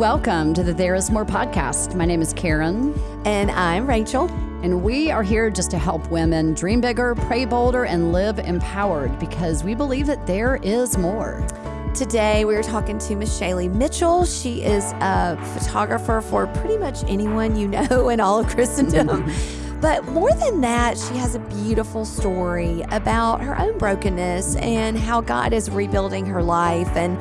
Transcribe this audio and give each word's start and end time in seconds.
welcome 0.00 0.54
to 0.54 0.62
the 0.62 0.72
There 0.72 0.94
Is 0.94 1.10
More 1.10 1.26
podcast. 1.26 1.94
My 1.94 2.06
name 2.06 2.22
is 2.22 2.32
Karen. 2.32 2.98
And 3.26 3.50
I'm 3.50 3.86
Rachel. 3.86 4.30
And 4.62 4.82
we 4.82 5.10
are 5.10 5.22
here 5.22 5.50
just 5.50 5.70
to 5.72 5.78
help 5.78 6.10
women 6.10 6.54
dream 6.54 6.80
bigger, 6.80 7.14
pray 7.14 7.44
bolder, 7.44 7.84
and 7.84 8.10
live 8.10 8.38
empowered 8.38 9.18
because 9.18 9.62
we 9.62 9.74
believe 9.74 10.06
that 10.06 10.26
there 10.26 10.56
is 10.62 10.96
more. 10.96 11.46
Today 11.94 12.46
we 12.46 12.56
are 12.56 12.62
talking 12.62 12.96
to 12.96 13.14
Meshali 13.14 13.70
Mitchell. 13.70 14.24
She 14.24 14.62
is 14.62 14.84
a 15.00 15.38
photographer 15.58 16.22
for 16.22 16.46
pretty 16.46 16.78
much 16.78 17.04
anyone 17.04 17.54
you 17.54 17.68
know 17.90 18.08
in 18.08 18.20
all 18.20 18.40
of 18.40 18.46
Christendom. 18.46 19.30
But 19.80 20.04
more 20.08 20.30
than 20.32 20.60
that, 20.60 20.98
she 20.98 21.14
has 21.16 21.34
a 21.34 21.38
beautiful 21.38 22.04
story 22.04 22.82
about 22.90 23.40
her 23.40 23.58
own 23.58 23.78
brokenness 23.78 24.56
and 24.56 24.98
how 24.98 25.22
God 25.22 25.54
is 25.54 25.70
rebuilding 25.70 26.26
her 26.26 26.42
life. 26.42 26.94
And 26.96 27.16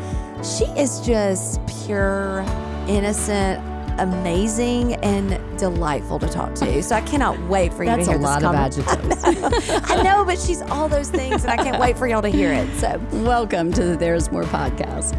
she 0.46 0.66
is 0.66 1.00
just 1.00 1.66
pure, 1.86 2.44
innocent, 2.89 3.63
amazing, 3.99 4.95
and 4.95 5.59
delightful 5.59 6.17
to 6.20 6.27
talk 6.27 6.55
to. 6.55 6.81
So 6.81 6.95
I 6.95 7.02
cannot 7.02 7.39
wait 7.48 7.71
for 7.71 7.84
you 7.84 7.91
That's 7.91 8.07
to 8.07 8.13
hear 8.13 8.20
a 8.20 8.23
lot 8.23 8.41
this 8.41 8.79
of 8.79 8.85
comment. 8.85 9.27
adjectives. 9.27 9.81
I 9.91 10.02
know, 10.02 10.25
but 10.25 10.39
she's 10.39 10.62
all 10.63 10.89
those 10.89 11.09
things, 11.09 11.43
and 11.43 11.52
I 11.52 11.57
can't 11.57 11.79
wait 11.79 11.98
for 11.98 12.07
y'all 12.07 12.23
to 12.23 12.29
hear 12.29 12.52
it. 12.52 12.67
So 12.79 12.99
welcome 13.23 13.71
to 13.73 13.84
the 13.85 13.95
There 13.95 14.15
Is 14.15 14.31
More 14.31 14.43
podcast. 14.43 15.15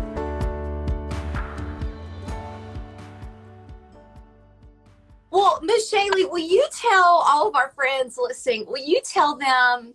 Well, 5.30 5.60
Meshali, 5.62 6.28
will 6.28 6.38
you 6.38 6.66
tell 6.72 7.24
all 7.26 7.48
of 7.48 7.54
our 7.54 7.70
friends 7.70 8.18
listening, 8.20 8.66
will 8.66 8.82
you 8.84 9.00
tell 9.04 9.36
them 9.36 9.94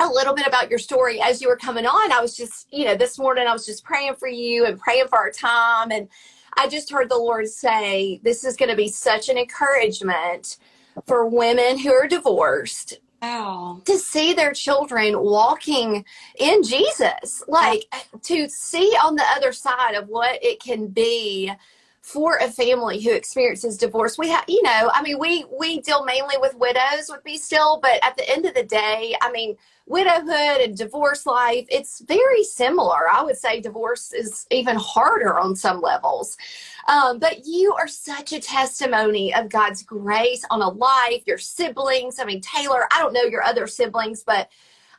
a 0.00 0.08
little 0.08 0.34
bit 0.34 0.46
about 0.48 0.68
your 0.68 0.80
story 0.80 1.20
as 1.20 1.40
you 1.40 1.48
were 1.48 1.56
coming 1.56 1.86
on? 1.86 2.10
I 2.10 2.20
was 2.20 2.36
just, 2.36 2.66
you 2.72 2.84
know, 2.84 2.96
this 2.96 3.18
morning 3.18 3.46
I 3.46 3.52
was 3.52 3.64
just 3.64 3.84
praying 3.84 4.16
for 4.16 4.26
you 4.26 4.66
and 4.66 4.78
praying 4.80 5.06
for 5.06 5.18
our 5.18 5.30
time. 5.30 5.92
And 5.92 6.08
I 6.56 6.68
just 6.68 6.90
heard 6.90 7.08
the 7.08 7.16
Lord 7.18 7.48
say, 7.48 8.20
this 8.22 8.44
is 8.44 8.56
going 8.56 8.70
to 8.70 8.76
be 8.76 8.88
such 8.88 9.28
an 9.28 9.36
encouragement 9.38 10.56
for 11.06 11.26
women 11.26 11.78
who 11.78 11.92
are 11.92 12.06
divorced 12.06 13.00
Wow. 13.20 13.80
to 13.86 13.98
see 13.98 14.32
their 14.34 14.52
children 14.52 15.18
walking 15.20 16.04
in 16.38 16.62
Jesus, 16.62 17.42
like 17.48 17.84
to 18.22 18.48
see 18.48 18.94
on 19.02 19.16
the 19.16 19.24
other 19.36 19.52
side 19.52 19.94
of 19.94 20.08
what 20.08 20.42
it 20.42 20.60
can 20.62 20.88
be 20.88 21.50
for 22.04 22.36
a 22.36 22.50
family 22.50 23.00
who 23.00 23.10
experiences 23.12 23.78
divorce. 23.78 24.18
We 24.18 24.28
have, 24.28 24.44
you 24.46 24.62
know, 24.62 24.90
I 24.92 25.00
mean, 25.00 25.18
we 25.18 25.46
we 25.50 25.80
deal 25.80 26.04
mainly 26.04 26.34
with 26.38 26.54
widows 26.54 27.08
with 27.08 27.24
Be 27.24 27.38
Still, 27.38 27.80
but 27.80 27.98
at 28.04 28.14
the 28.18 28.28
end 28.28 28.44
of 28.44 28.52
the 28.52 28.62
day, 28.62 29.16
I 29.22 29.32
mean, 29.32 29.56
widowhood 29.86 30.60
and 30.60 30.76
divorce 30.76 31.24
life, 31.24 31.64
it's 31.70 32.00
very 32.00 32.44
similar. 32.44 33.08
I 33.10 33.22
would 33.22 33.38
say 33.38 33.58
divorce 33.58 34.12
is 34.12 34.46
even 34.50 34.76
harder 34.76 35.38
on 35.38 35.56
some 35.56 35.80
levels. 35.80 36.36
Um, 36.88 37.18
but 37.18 37.46
you 37.46 37.72
are 37.72 37.88
such 37.88 38.34
a 38.34 38.40
testimony 38.40 39.34
of 39.34 39.48
God's 39.48 39.82
grace 39.82 40.44
on 40.50 40.60
a 40.60 40.68
life, 40.68 41.22
your 41.26 41.38
siblings. 41.38 42.18
I 42.18 42.26
mean, 42.26 42.42
Taylor, 42.42 42.86
I 42.92 42.98
don't 42.98 43.14
know 43.14 43.22
your 43.22 43.42
other 43.42 43.66
siblings, 43.66 44.22
but 44.22 44.50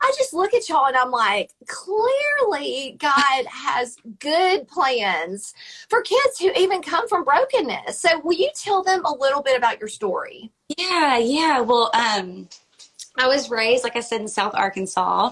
I 0.06 0.12
just 0.16 0.34
look 0.34 0.54
at 0.54 0.70
y'all 0.70 0.86
and 0.86 0.96
I'm 0.96 1.10
like, 1.10 1.52
clearly 1.68 2.96
God 3.00 3.46
has 3.48 3.98
good 4.20 4.68
plans 4.68 5.56
for 5.90 6.04
kids 6.04 6.38
who 6.40 6.52
even 6.56 6.84
come 6.84 7.08
from 7.08 7.24
brokenness. 7.24 8.00
So 8.00 8.20
will 8.20 8.36
you 8.36 8.52
tell 8.54 8.84
them 8.84 9.04
a 9.04 9.12
little 9.12 9.42
bit 9.42 9.58
about 9.58 9.80
your 9.80 9.90
story? 9.90 10.52
Yeah, 10.78 11.18
yeah. 11.18 11.60
Well, 11.62 11.90
um, 11.96 12.50
I 13.18 13.28
was 13.28 13.50
raised, 13.50 13.84
like 13.84 13.96
I 13.96 14.02
said, 14.02 14.22
in 14.22 14.28
South 14.28 14.54
Arkansas, 14.56 15.32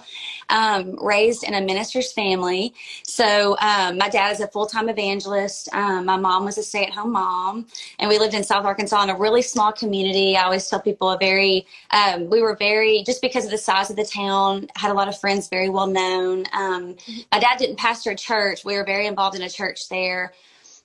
um, 0.49 0.95
raised 1.03 1.43
in 1.43 1.53
a 1.53 1.61
minister's 1.61 2.11
family. 2.13 2.73
So 3.03 3.57
um, 3.59 3.97
my 3.97 4.09
dad 4.09 4.31
is 4.31 4.39
a 4.39 4.47
full 4.47 4.65
time 4.65 4.89
evangelist. 4.89 5.69
Um, 5.73 6.05
my 6.05 6.17
mom 6.17 6.45
was 6.45 6.57
a 6.57 6.63
stay 6.63 6.85
at 6.85 6.93
home 6.93 7.11
mom, 7.11 7.67
and 7.99 8.09
we 8.09 8.17
lived 8.19 8.33
in 8.33 8.43
South 8.43 8.65
Arkansas 8.65 9.03
in 9.03 9.09
a 9.09 9.17
really 9.17 9.41
small 9.41 9.71
community. 9.71 10.37
I 10.37 10.43
always 10.43 10.67
tell 10.69 10.79
people 10.79 11.11
a 11.11 11.17
very, 11.17 11.65
um, 11.91 12.29
we 12.29 12.41
were 12.41 12.55
very, 12.55 13.03
just 13.03 13.21
because 13.21 13.45
of 13.45 13.51
the 13.51 13.57
size 13.57 13.89
of 13.89 13.95
the 13.95 14.05
town, 14.05 14.67
had 14.75 14.91
a 14.91 14.93
lot 14.93 15.07
of 15.07 15.17
friends 15.19 15.49
very 15.49 15.69
well 15.69 15.87
known. 15.87 16.45
Um, 16.53 16.95
my 17.31 17.39
dad 17.39 17.57
didn't 17.57 17.77
pastor 17.77 18.11
a 18.11 18.15
church. 18.15 18.63
We 18.63 18.75
were 18.75 18.85
very 18.85 19.07
involved 19.07 19.35
in 19.35 19.41
a 19.41 19.49
church 19.49 19.89
there. 19.89 20.33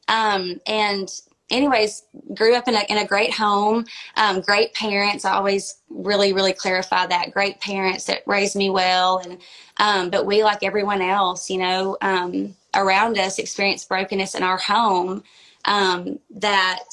Um, 0.09 0.61
and 0.67 1.09
anyways, 1.51 2.05
grew 2.35 2.55
up 2.55 2.69
in 2.69 2.75
a, 2.75 2.83
in 2.89 2.99
a 2.99 3.07
great 3.07 3.33
home, 3.33 3.87
um, 4.17 4.41
great 4.41 4.75
parents. 4.75 5.25
I 5.25 5.33
always 5.33 5.77
really, 5.89 6.33
really 6.33 6.53
clarify 6.53 7.07
that 7.07 7.33
great 7.33 7.61
parents 7.61 8.05
that 8.05 8.23
raised 8.27 8.57
me 8.57 8.71
well. 8.71 9.19
And, 9.19 9.39
um, 9.79 10.11
but 10.11 10.27
we, 10.27 10.45
like 10.45 10.63
everyone 10.63 11.03
else, 11.03 11.49
you 11.51 11.59
know, 11.59 11.97
um, 12.03 12.55
around 12.75 13.19
us 13.19 13.39
experienced 13.39 13.89
brokenness 13.89 14.35
in 14.35 14.43
our 14.43 14.59
home, 14.59 15.23
um, 15.65 16.19
that 16.31 16.85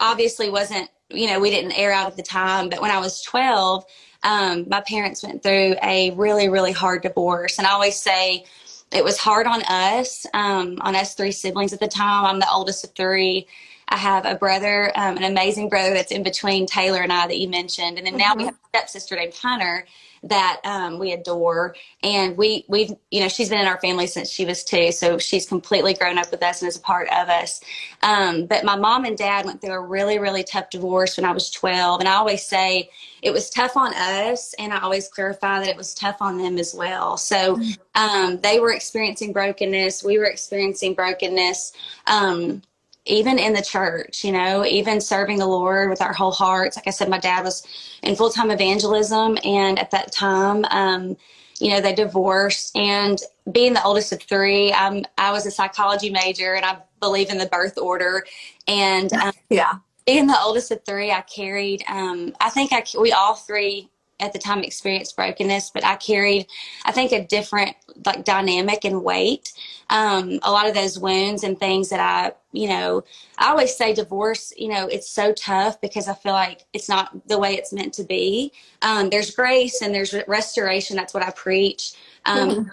obviously 0.00 0.50
wasn't, 0.50 0.88
you 1.10 1.26
know, 1.28 1.40
we 1.40 1.50
didn't 1.50 1.72
air 1.72 1.92
out 1.92 2.08
at 2.08 2.16
the 2.16 2.22
time, 2.22 2.68
but 2.68 2.80
when 2.80 2.90
I 2.90 2.98
was 2.98 3.22
12, 3.22 3.84
um, 4.22 4.66
my 4.68 4.80
parents 4.80 5.22
went 5.22 5.42
through 5.42 5.76
a 5.82 6.10
really, 6.12 6.48
really 6.48 6.72
hard 6.72 7.02
divorce. 7.02 7.58
And 7.58 7.66
I 7.66 7.72
always 7.72 7.96
say, 7.96 8.44
it 8.94 9.04
was 9.04 9.18
hard 9.18 9.46
on 9.46 9.62
us, 9.64 10.24
um, 10.34 10.78
on 10.80 10.94
us 10.94 11.14
three 11.14 11.32
siblings 11.32 11.72
at 11.72 11.80
the 11.80 11.88
time. 11.88 12.24
I'm 12.24 12.38
the 12.38 12.50
oldest 12.50 12.84
of 12.84 12.94
three. 12.94 13.46
I 13.88 13.96
have 13.96 14.24
a 14.24 14.36
brother, 14.36 14.92
um, 14.94 15.16
an 15.16 15.24
amazing 15.24 15.68
brother 15.68 15.92
that's 15.92 16.12
in 16.12 16.22
between 16.22 16.64
Taylor 16.66 17.02
and 17.02 17.12
I 17.12 17.26
that 17.26 17.38
you 17.38 17.48
mentioned, 17.48 17.98
and 17.98 18.06
then 18.06 18.16
now 18.16 18.34
we 18.34 18.44
have 18.44 18.54
a 18.54 18.68
stepsister 18.68 19.16
named 19.16 19.34
Hunter 19.34 19.86
that 20.28 20.60
um, 20.64 20.98
we 20.98 21.12
adore, 21.12 21.74
and 22.02 22.36
we 22.36 22.64
we've 22.68 22.92
you 23.10 23.20
know 23.20 23.28
she's 23.28 23.48
been 23.48 23.60
in 23.60 23.66
our 23.66 23.80
family 23.80 24.06
since 24.06 24.30
she 24.30 24.44
was 24.44 24.64
two, 24.64 24.92
so 24.92 25.18
she's 25.18 25.46
completely 25.46 25.94
grown 25.94 26.18
up 26.18 26.30
with 26.30 26.42
us 26.42 26.62
and 26.62 26.68
is 26.68 26.76
a 26.76 26.80
part 26.80 27.08
of 27.08 27.28
us. 27.28 27.60
Um, 28.02 28.46
but 28.46 28.64
my 28.64 28.76
mom 28.76 29.04
and 29.04 29.16
dad 29.16 29.44
went 29.44 29.60
through 29.60 29.72
a 29.72 29.80
really 29.80 30.18
really 30.18 30.44
tough 30.44 30.70
divorce 30.70 31.16
when 31.16 31.24
I 31.24 31.32
was 31.32 31.50
12, 31.50 32.00
and 32.00 32.08
I 32.08 32.14
always 32.14 32.44
say 32.44 32.90
it 33.22 33.32
was 33.32 33.50
tough 33.50 33.76
on 33.76 33.94
us, 33.94 34.54
and 34.58 34.72
I 34.72 34.80
always 34.80 35.08
clarify 35.08 35.60
that 35.60 35.68
it 35.68 35.76
was 35.76 35.94
tough 35.94 36.16
on 36.20 36.38
them 36.38 36.58
as 36.58 36.74
well. 36.74 37.16
So 37.16 37.60
um, 37.94 38.40
they 38.40 38.60
were 38.60 38.72
experiencing 38.72 39.32
brokenness, 39.32 40.04
we 40.04 40.18
were 40.18 40.26
experiencing 40.26 40.94
brokenness. 40.94 41.72
Um, 42.06 42.62
even 43.06 43.38
in 43.38 43.52
the 43.54 43.62
church, 43.62 44.24
you 44.24 44.32
know, 44.32 44.64
even 44.64 45.00
serving 45.00 45.38
the 45.38 45.46
Lord 45.46 45.90
with 45.90 46.02
our 46.02 46.12
whole 46.12 46.32
hearts. 46.32 46.76
Like 46.76 46.86
I 46.88 46.90
said, 46.90 47.08
my 47.10 47.18
dad 47.18 47.44
was 47.44 47.66
in 48.02 48.16
full 48.16 48.30
time 48.30 48.50
evangelism, 48.50 49.38
and 49.44 49.78
at 49.78 49.90
that 49.92 50.12
time, 50.12 50.64
um, 50.66 51.16
you 51.60 51.70
know, 51.70 51.80
they 51.80 51.94
divorced. 51.94 52.76
And 52.76 53.20
being 53.52 53.74
the 53.74 53.84
oldest 53.84 54.12
of 54.12 54.22
three, 54.22 54.72
um, 54.72 55.04
I 55.18 55.32
was 55.32 55.46
a 55.46 55.50
psychology 55.50 56.10
major, 56.10 56.54
and 56.54 56.64
I 56.64 56.78
believe 57.00 57.30
in 57.30 57.38
the 57.38 57.46
birth 57.46 57.78
order. 57.78 58.24
And 58.68 59.12
um, 59.14 59.32
Yeah. 59.50 59.74
being 60.06 60.26
the 60.28 60.40
oldest 60.40 60.70
of 60.72 60.84
three, 60.84 61.10
I 61.12 61.22
carried. 61.22 61.84
Um, 61.88 62.34
I 62.40 62.50
think 62.50 62.72
I 62.72 62.84
we 63.00 63.12
all 63.12 63.34
three 63.34 63.90
at 64.20 64.32
the 64.32 64.38
time 64.38 64.62
experienced 64.62 65.16
brokenness, 65.16 65.70
but 65.70 65.84
I 65.84 65.96
carried, 65.96 66.46
I 66.84 66.92
think, 66.92 67.12
a 67.12 67.24
different 67.24 67.76
like 68.04 68.24
dynamic 68.24 68.84
and 68.84 69.02
weight. 69.02 69.52
Um, 69.90 70.38
a 70.42 70.50
lot 70.50 70.68
of 70.68 70.74
those 70.74 70.98
wounds 70.98 71.44
and 71.44 71.58
things 71.58 71.90
that 71.90 72.00
I, 72.00 72.32
you 72.52 72.68
know, 72.68 73.04
I 73.38 73.50
always 73.50 73.76
say 73.76 73.92
divorce, 73.92 74.52
you 74.56 74.68
know, 74.68 74.86
it's 74.86 75.10
so 75.10 75.32
tough 75.32 75.80
because 75.80 76.08
I 76.08 76.14
feel 76.14 76.32
like 76.32 76.64
it's 76.72 76.88
not 76.88 77.28
the 77.28 77.38
way 77.38 77.54
it's 77.54 77.72
meant 77.72 77.94
to 77.94 78.04
be. 78.04 78.52
Um, 78.82 79.10
there's 79.10 79.30
grace 79.32 79.82
and 79.82 79.94
there's 79.94 80.14
restoration. 80.28 80.96
That's 80.96 81.14
what 81.14 81.22
I 81.22 81.30
preach. 81.30 81.94
Um, 82.24 82.70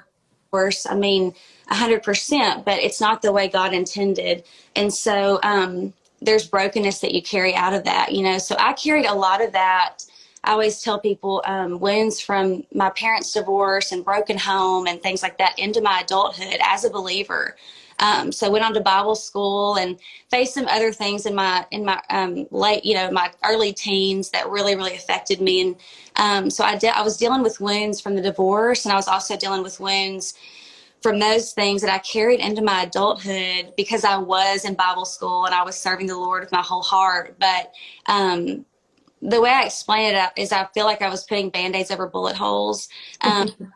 Divorce, 0.52 0.86
I 0.86 0.96
mean, 0.96 1.34
a 1.70 1.76
hundred 1.76 2.04
percent, 2.04 2.66
but 2.66 2.78
it's 2.80 3.00
not 3.00 3.22
the 3.22 3.32
way 3.32 3.48
God 3.48 3.74
intended. 3.74 4.44
And 4.76 4.94
so, 4.94 5.40
um, 5.44 5.94
there's 6.22 6.48
brokenness 6.48 7.00
that 7.00 7.14
you 7.14 7.22
carry 7.22 7.56
out 7.56 7.74
of 7.74 7.84
that, 7.86 8.12
you 8.12 8.22
know. 8.22 8.38
So 8.38 8.56
I 8.60 8.74
carried 8.74 9.06
a 9.06 9.14
lot 9.14 9.44
of 9.44 9.52
that. 9.54 10.04
I 10.44 10.52
always 10.52 10.82
tell 10.82 11.00
people 11.00 11.44
um, 11.46 11.80
wounds 11.80 12.20
from 12.20 12.64
my 12.74 12.90
parents' 12.92 13.32
divorce 13.32 13.92
and 13.92 14.04
broken 14.04 14.38
home 14.38 14.88
and 14.88 15.02
things 15.02 15.22
like 15.22 15.38
that 15.38 15.58
into 15.60 15.82
my 15.82 16.02
adulthood 16.02 16.58
as 16.64 16.84
a 16.84 16.90
believer. 16.90 17.56
Um, 18.00 18.32
so 18.32 18.50
went 18.50 18.66
on 18.66 18.74
to 18.74 18.82
Bible 18.82 19.14
school 19.14 19.76
and 19.76 20.00
faced 20.32 20.56
some 20.56 20.68
other 20.68 20.92
things 20.92 21.28
in 21.28 21.36
my 21.36 21.66
in 21.70 21.86
my 21.86 22.02
um, 22.10 22.48
late, 22.50 22.84
you 22.84 22.96
know, 22.96 23.12
my 23.12 23.32
early 23.44 23.72
teens 23.72 24.32
that 24.32 24.50
really 24.50 24.76
really 24.76 24.96
affected 24.96 25.40
me. 25.40 25.62
And 25.62 25.76
um, 26.16 26.50
so 26.50 26.64
I 26.64 26.78
de- 26.78 26.98
I 26.98 27.02
was 27.02 27.18
dealing 27.18 27.44
with 27.44 27.62
wounds 27.62 28.02
from 28.02 28.16
the 28.16 28.22
divorce, 28.22 28.86
and 28.86 28.92
I 28.92 28.96
was 28.96 29.08
also 29.08 29.38
dealing 29.38 29.62
with 29.62 29.80
wounds 29.80 30.34
from 31.02 31.20
those 31.20 31.52
things 31.54 31.82
that 31.82 31.92
I 31.92 32.00
carried 32.00 32.40
into 32.40 32.62
my 32.62 32.84
adulthood 32.84 33.74
because 33.76 34.04
I 34.04 34.18
was 34.18 34.66
in 34.66 34.76
Bible 34.76 35.06
school 35.06 35.46
and 35.46 35.54
I 35.54 35.64
was 35.64 35.76
serving 35.76 36.08
the 36.08 36.18
Lord 36.18 36.42
with 36.42 36.52
my 36.52 36.62
whole 36.62 36.84
heart. 36.84 37.36
But 37.40 37.74
um, 38.06 38.66
the 39.22 39.42
way 39.42 39.50
I 39.52 39.66
explain 39.66 40.16
it 40.16 40.30
is 40.36 40.52
I 40.52 40.66
feel 40.74 40.86
like 40.86 41.02
I 41.02 41.10
was 41.10 41.24
putting 41.24 41.50
band 41.50 41.76
aids 41.76 41.92
over 41.92 42.08
bullet 42.08 42.36
holes. 42.36 42.90
Um, 43.22 43.52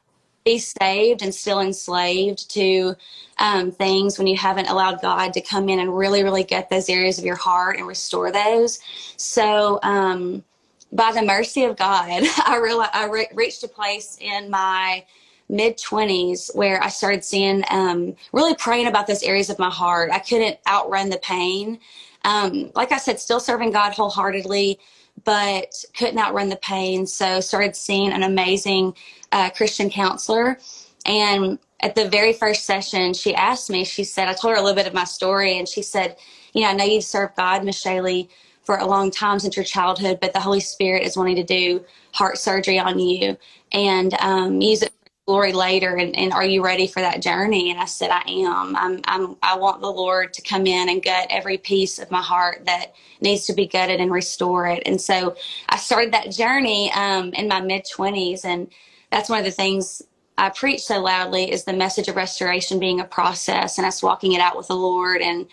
be 0.46 0.60
saved 0.60 1.24
and 1.24 1.34
still 1.34 1.60
enslaved 1.60 2.52
to 2.52 2.96
um, 3.40 3.72
things 3.72 4.20
when 4.20 4.28
you 4.28 4.38
haven't 4.38 4.68
allowed 4.68 5.02
God 5.02 5.34
to 5.34 5.42
come 5.42 5.68
in 5.70 5.80
and 5.80 5.98
really, 5.98 6.24
really 6.24 6.44
get 6.44 6.70
those 6.70 6.88
areas 6.88 7.18
of 7.18 7.26
your 7.26 7.36
heart 7.36 7.78
and 7.78 7.88
restore 7.88 8.32
those. 8.32 8.80
So, 9.18 9.80
um, 9.82 10.44
by 10.92 11.12
the 11.12 11.24
mercy 11.24 11.64
of 11.64 11.76
God, 11.76 12.10
I 12.46 12.60
realized 12.62 12.92
I 12.94 13.08
re- 13.08 13.28
reached 13.34 13.64
a 13.64 13.68
place 13.68 14.18
in 14.22 14.50
my 14.52 15.04
mid 15.50 15.78
20s 15.78 16.56
where 16.56 16.82
I 16.82 16.90
started 16.90 17.24
seeing, 17.24 17.64
um, 17.70 18.16
really 18.32 18.56
praying 18.56 18.88
about 18.88 19.08
those 19.08 19.24
areas 19.24 19.50
of 19.50 19.58
my 19.58 19.70
heart. 19.70 20.12
I 20.12 20.20
couldn't 20.20 20.58
outrun 20.68 21.10
the 21.10 21.18
pain. 21.18 21.80
Um, 22.24 22.72
like 22.76 22.92
I 22.92 22.98
said, 22.98 23.20
still 23.20 23.40
serving 23.40 23.72
God 23.72 23.94
wholeheartedly, 23.94 24.80
but 25.26 25.84
couldn't 25.98 26.20
outrun 26.20 26.50
the 26.50 26.58
pain. 26.58 27.08
So 27.08 27.42
started 27.42 27.76
seeing 27.76 28.14
an 28.14 28.24
amazing 28.24 28.96
uh, 29.32 29.50
Christian 29.52 29.90
counselor. 29.90 30.60
And 31.06 31.60
at 31.82 31.96
the 31.96 32.10
very 32.10 32.34
first 32.34 32.66
session, 32.66 33.14
she 33.14 33.36
asked 33.36 33.70
me, 33.70 33.84
she 33.84 34.04
said, 34.04 34.28
I 34.28 34.34
told 34.34 34.54
her 34.56 34.60
a 34.60 34.64
little 34.64 34.76
bit 34.76 34.88
of 34.88 34.94
my 34.94 35.04
story, 35.04 35.58
and 35.58 35.68
she 35.68 35.82
said, 35.82 36.18
You 36.54 36.64
know, 36.64 36.70
I 36.70 36.74
know 36.74 36.86
you've 36.86 37.04
served 37.04 37.36
God, 37.36 37.64
Meshali, 37.64 38.30
for 38.64 38.78
a 38.78 38.86
long 38.86 39.12
time 39.12 39.40
since 39.40 39.56
your 39.58 39.66
childhood, 39.66 40.20
but 40.22 40.34
the 40.34 40.40
Holy 40.40 40.62
Spirit 40.62 41.04
is 41.04 41.18
wanting 41.18 41.36
to 41.36 41.44
do 41.44 41.84
heart 42.14 42.38
surgery 42.38 42.80
on 42.80 43.00
you 43.00 43.38
and 43.72 44.14
um, 44.16 44.62
use 44.62 44.82
it 44.82 44.94
glory 45.26 45.54
later. 45.54 45.96
And, 45.96 46.16
and, 46.16 46.32
are 46.34 46.46
you 46.46 46.64
ready 46.64 46.86
for 46.86 47.00
that 47.00 47.22
journey? 47.22 47.72
And 47.72 47.80
I 47.80 47.86
said, 47.86 48.12
I 48.12 48.22
am. 48.28 48.76
I'm, 48.76 49.02
I'm, 49.06 49.36
I 49.42 49.58
want 49.58 49.82
the 49.82 49.92
Lord 49.92 50.34
to 50.34 50.42
come 50.42 50.68
in 50.68 50.88
and 50.88 51.04
gut 51.04 51.28
every 51.32 51.58
piece 51.58 51.98
of 51.98 52.12
my 52.12 52.22
heart 52.22 52.66
that 52.66 52.94
needs 53.22 53.46
to 53.48 53.54
be 53.54 53.66
gutted 53.66 54.00
and 54.00 54.12
restore 54.12 54.68
it. 54.68 54.84
And 54.86 55.02
so 55.02 55.36
I 55.70 55.78
started 55.78 56.14
that 56.14 56.32
journey 56.32 56.92
um, 56.94 57.34
in 57.34 57.48
my 57.48 57.60
mid 57.60 57.86
20s. 57.86 58.46
And 58.46 58.68
that's 59.12 59.30
one 59.30 59.40
of 59.40 59.46
the 59.46 59.52
things 59.52 60.04
I 60.38 60.50
preach 60.50 60.84
so 60.84 61.00
loudly 61.00 61.52
is 61.52 61.64
the 61.64 61.74
message 61.74 62.08
of 62.08 62.16
restoration 62.16 62.80
being 62.80 63.00
a 63.00 63.06
process 63.06 63.78
and 63.80 63.88
us 63.88 64.04
walking 64.04 64.34
it 64.34 64.42
out 64.42 64.56
with 64.56 64.68
the 64.68 64.76
Lord. 64.76 65.22
And 65.22 65.48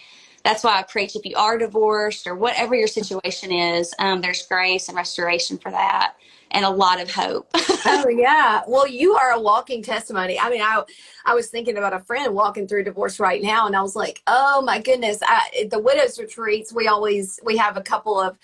that's 0.44 0.64
why 0.64 0.78
I 0.78 0.82
preach 0.82 1.16
if 1.16 1.24
you 1.24 1.36
are 1.36 1.56
divorced 1.56 2.26
or 2.26 2.34
whatever 2.34 2.74
your 2.74 2.88
situation 2.88 3.52
is, 3.52 3.94
um, 4.00 4.20
there's 4.20 4.46
grace 4.46 4.88
and 4.88 4.96
restoration 4.96 5.56
for 5.56 5.70
that 5.70 6.16
and 6.52 6.64
a 6.64 6.70
lot 6.70 7.00
of 7.00 7.10
hope. 7.10 7.48
oh 7.54 8.08
yeah. 8.16 8.62
Well, 8.68 8.86
you 8.86 9.14
are 9.14 9.32
a 9.32 9.40
walking 9.40 9.82
testimony. 9.82 10.38
I 10.38 10.50
mean, 10.50 10.62
I 10.62 10.82
I 11.24 11.34
was 11.34 11.48
thinking 11.48 11.76
about 11.76 11.92
a 11.92 12.00
friend 12.00 12.34
walking 12.34 12.68
through 12.68 12.84
divorce 12.84 13.18
right 13.18 13.42
now 13.42 13.66
and 13.66 13.74
I 13.74 13.82
was 13.82 13.96
like, 13.96 14.22
"Oh 14.26 14.62
my 14.62 14.80
goodness, 14.80 15.18
I, 15.22 15.68
the 15.70 15.78
widows 15.78 16.18
retreats, 16.18 16.72
we 16.72 16.88
always 16.88 17.40
we 17.42 17.56
have 17.56 17.76
a 17.76 17.82
couple 17.82 18.20
of 18.20 18.38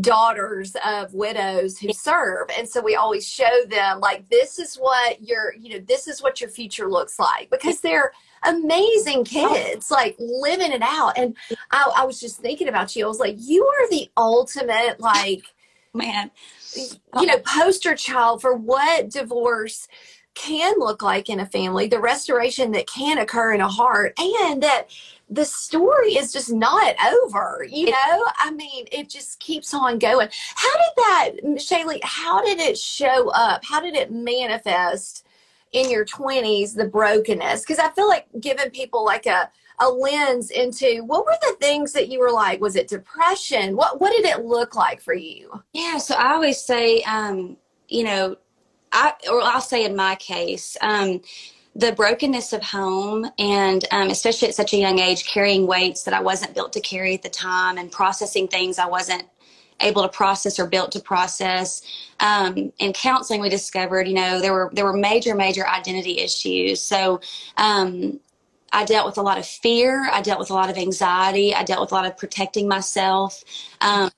daughters 0.00 0.76
of 0.84 1.14
widows 1.14 1.78
who 1.78 1.92
serve 1.92 2.48
and 2.58 2.68
so 2.68 2.80
we 2.80 2.96
always 2.96 3.26
show 3.26 3.62
them 3.68 4.00
like 4.00 4.28
this 4.28 4.58
is 4.58 4.74
what 4.74 5.22
your 5.22 5.54
you 5.54 5.72
know 5.72 5.78
this 5.86 6.08
is 6.08 6.20
what 6.20 6.40
your 6.40 6.50
future 6.50 6.90
looks 6.90 7.16
like 7.16 7.48
because 7.48 7.80
they're 7.80 8.10
amazing 8.42 9.24
kids 9.24 9.92
like 9.92 10.16
living 10.18 10.72
it 10.72 10.82
out 10.82 11.16
and 11.16 11.36
I, 11.70 11.92
I 11.98 12.04
was 12.06 12.18
just 12.18 12.38
thinking 12.38 12.66
about 12.66 12.96
you 12.96 13.04
i 13.04 13.08
was 13.08 13.20
like 13.20 13.36
you 13.38 13.64
are 13.64 13.88
the 13.88 14.10
ultimate 14.16 14.98
like 14.98 15.44
man 15.94 16.32
you 16.76 17.26
know 17.26 17.38
poster 17.38 17.94
child 17.94 18.40
for 18.40 18.54
what 18.54 19.10
divorce 19.10 19.88
can 20.34 20.74
look 20.78 21.00
like 21.02 21.28
in 21.28 21.40
a 21.40 21.46
family 21.46 21.86
the 21.86 22.00
restoration 22.00 22.72
that 22.72 22.86
can 22.88 23.18
occur 23.18 23.52
in 23.52 23.60
a 23.60 23.68
heart 23.68 24.12
and 24.18 24.62
that 24.62 24.88
the 25.30 25.44
story 25.44 26.16
is 26.16 26.32
just 26.32 26.52
not 26.52 26.94
over 27.22 27.66
you 27.70 27.90
know? 27.90 28.26
I 28.38 28.50
mean 28.50 28.86
it 28.92 29.08
just 29.08 29.40
keeps 29.40 29.72
on 29.72 29.98
going. 29.98 30.28
How 30.54 30.72
did 30.72 30.96
that 30.96 31.30
shaylee 31.56 32.00
how 32.02 32.42
did 32.44 32.58
it 32.58 32.76
show 32.76 33.30
up? 33.30 33.64
How 33.64 33.80
did 33.80 33.94
it 33.94 34.12
manifest 34.12 35.26
in 35.72 35.90
your 35.90 36.04
20s 36.04 36.74
the 36.74 36.86
brokenness? 36.86 37.60
Because 37.62 37.78
i 37.78 37.90
feel 37.90 38.08
like 38.08 38.26
giving 38.40 38.70
people 38.70 39.04
like 39.04 39.26
a 39.26 39.50
a 39.78 39.88
lens 39.88 40.50
into 40.50 41.02
what 41.04 41.24
were 41.24 41.36
the 41.42 41.56
things 41.60 41.92
that 41.92 42.08
you 42.08 42.20
were 42.20 42.30
like 42.30 42.60
was 42.60 42.76
it 42.76 42.88
depression 42.88 43.76
what 43.76 44.00
what 44.00 44.12
did 44.14 44.24
it 44.24 44.44
look 44.44 44.74
like 44.74 45.00
for 45.00 45.14
you 45.14 45.62
yeah 45.72 45.98
so 45.98 46.14
i 46.14 46.32
always 46.32 46.58
say 46.58 47.02
um 47.02 47.56
you 47.88 48.04
know 48.04 48.36
i 48.92 49.12
or 49.30 49.40
i'll 49.42 49.60
say 49.60 49.84
in 49.84 49.96
my 49.96 50.14
case 50.16 50.76
um 50.80 51.20
the 51.76 51.90
brokenness 51.92 52.52
of 52.52 52.62
home 52.62 53.26
and 53.36 53.84
um, 53.90 54.08
especially 54.08 54.46
at 54.46 54.54
such 54.54 54.72
a 54.72 54.76
young 54.76 55.00
age 55.00 55.26
carrying 55.26 55.66
weights 55.66 56.04
that 56.04 56.14
i 56.14 56.20
wasn't 56.20 56.54
built 56.54 56.72
to 56.72 56.80
carry 56.80 57.14
at 57.14 57.22
the 57.22 57.28
time 57.28 57.76
and 57.78 57.90
processing 57.90 58.46
things 58.46 58.78
i 58.78 58.86
wasn't 58.86 59.24
able 59.80 60.02
to 60.02 60.08
process 60.08 60.58
or 60.58 60.66
built 60.66 60.92
to 60.92 61.00
process. 61.00 61.82
Um, 62.20 62.72
in 62.78 62.92
counseling, 62.92 63.40
we 63.40 63.48
discovered, 63.48 64.06
you 64.06 64.14
know, 64.14 64.40
there 64.40 64.52
were 64.52 64.70
there 64.72 64.84
were 64.84 64.96
major, 64.96 65.34
major 65.34 65.66
identity 65.66 66.18
issues. 66.18 66.80
So 66.80 67.20
um, 67.56 68.20
I 68.74 68.84
dealt 68.84 69.06
with 69.06 69.18
a 69.18 69.22
lot 69.22 69.38
of 69.38 69.46
fear. 69.46 70.10
I 70.12 70.20
dealt 70.20 70.40
with 70.40 70.50
a 70.50 70.54
lot 70.54 70.68
of 70.68 70.76
anxiety. 70.76 71.54
I 71.54 71.62
dealt 71.62 71.80
with 71.80 71.92
a 71.92 71.94
lot 71.94 72.06
of 72.06 72.16
protecting 72.18 72.68
myself. 72.68 73.42
Um, 73.80 74.10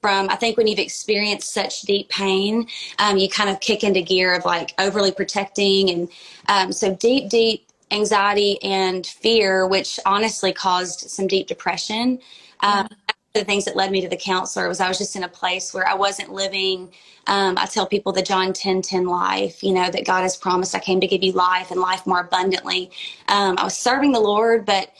from 0.00 0.28
I 0.28 0.36
think 0.36 0.56
when 0.56 0.66
you've 0.66 0.78
experienced 0.78 1.52
such 1.52 1.82
deep 1.82 2.10
pain, 2.10 2.68
um, 2.98 3.16
you 3.16 3.28
kind 3.28 3.50
of 3.50 3.58
kick 3.60 3.82
into 3.82 4.02
gear 4.02 4.34
of 4.34 4.44
like 4.44 4.74
overly 4.78 5.10
protecting, 5.10 5.90
and 5.90 6.08
um, 6.46 6.72
so 6.72 6.94
deep, 6.94 7.28
deep 7.28 7.66
anxiety 7.90 8.62
and 8.62 9.06
fear, 9.06 9.66
which 9.66 9.98
honestly 10.04 10.52
caused 10.52 11.00
some 11.10 11.26
deep 11.26 11.46
depression. 11.46 12.20
Um, 12.60 12.88
the 13.34 13.44
things 13.44 13.64
that 13.64 13.74
led 13.74 13.90
me 13.90 14.00
to 14.00 14.08
the 14.08 14.16
counselor 14.16 14.68
was 14.68 14.80
I 14.80 14.86
was 14.86 14.96
just 14.96 15.16
in 15.16 15.24
a 15.24 15.28
place 15.28 15.74
where 15.74 15.86
I 15.88 15.94
wasn't 15.94 16.32
living. 16.32 16.92
Um, 17.26 17.58
I 17.58 17.66
tell 17.66 17.84
people 17.84 18.12
the 18.12 18.22
John 18.22 18.52
10 18.52 18.80
10 18.80 19.06
life, 19.06 19.60
you 19.60 19.72
know, 19.72 19.90
that 19.90 20.06
God 20.06 20.22
has 20.22 20.36
promised 20.36 20.74
I 20.74 20.78
came 20.78 21.00
to 21.00 21.06
give 21.08 21.24
you 21.24 21.32
life 21.32 21.72
and 21.72 21.80
life 21.80 22.06
more 22.06 22.20
abundantly. 22.20 22.92
Um, 23.26 23.56
I 23.58 23.64
was 23.64 23.76
serving 23.76 24.12
the 24.12 24.20
Lord, 24.20 24.64
but 24.64 24.92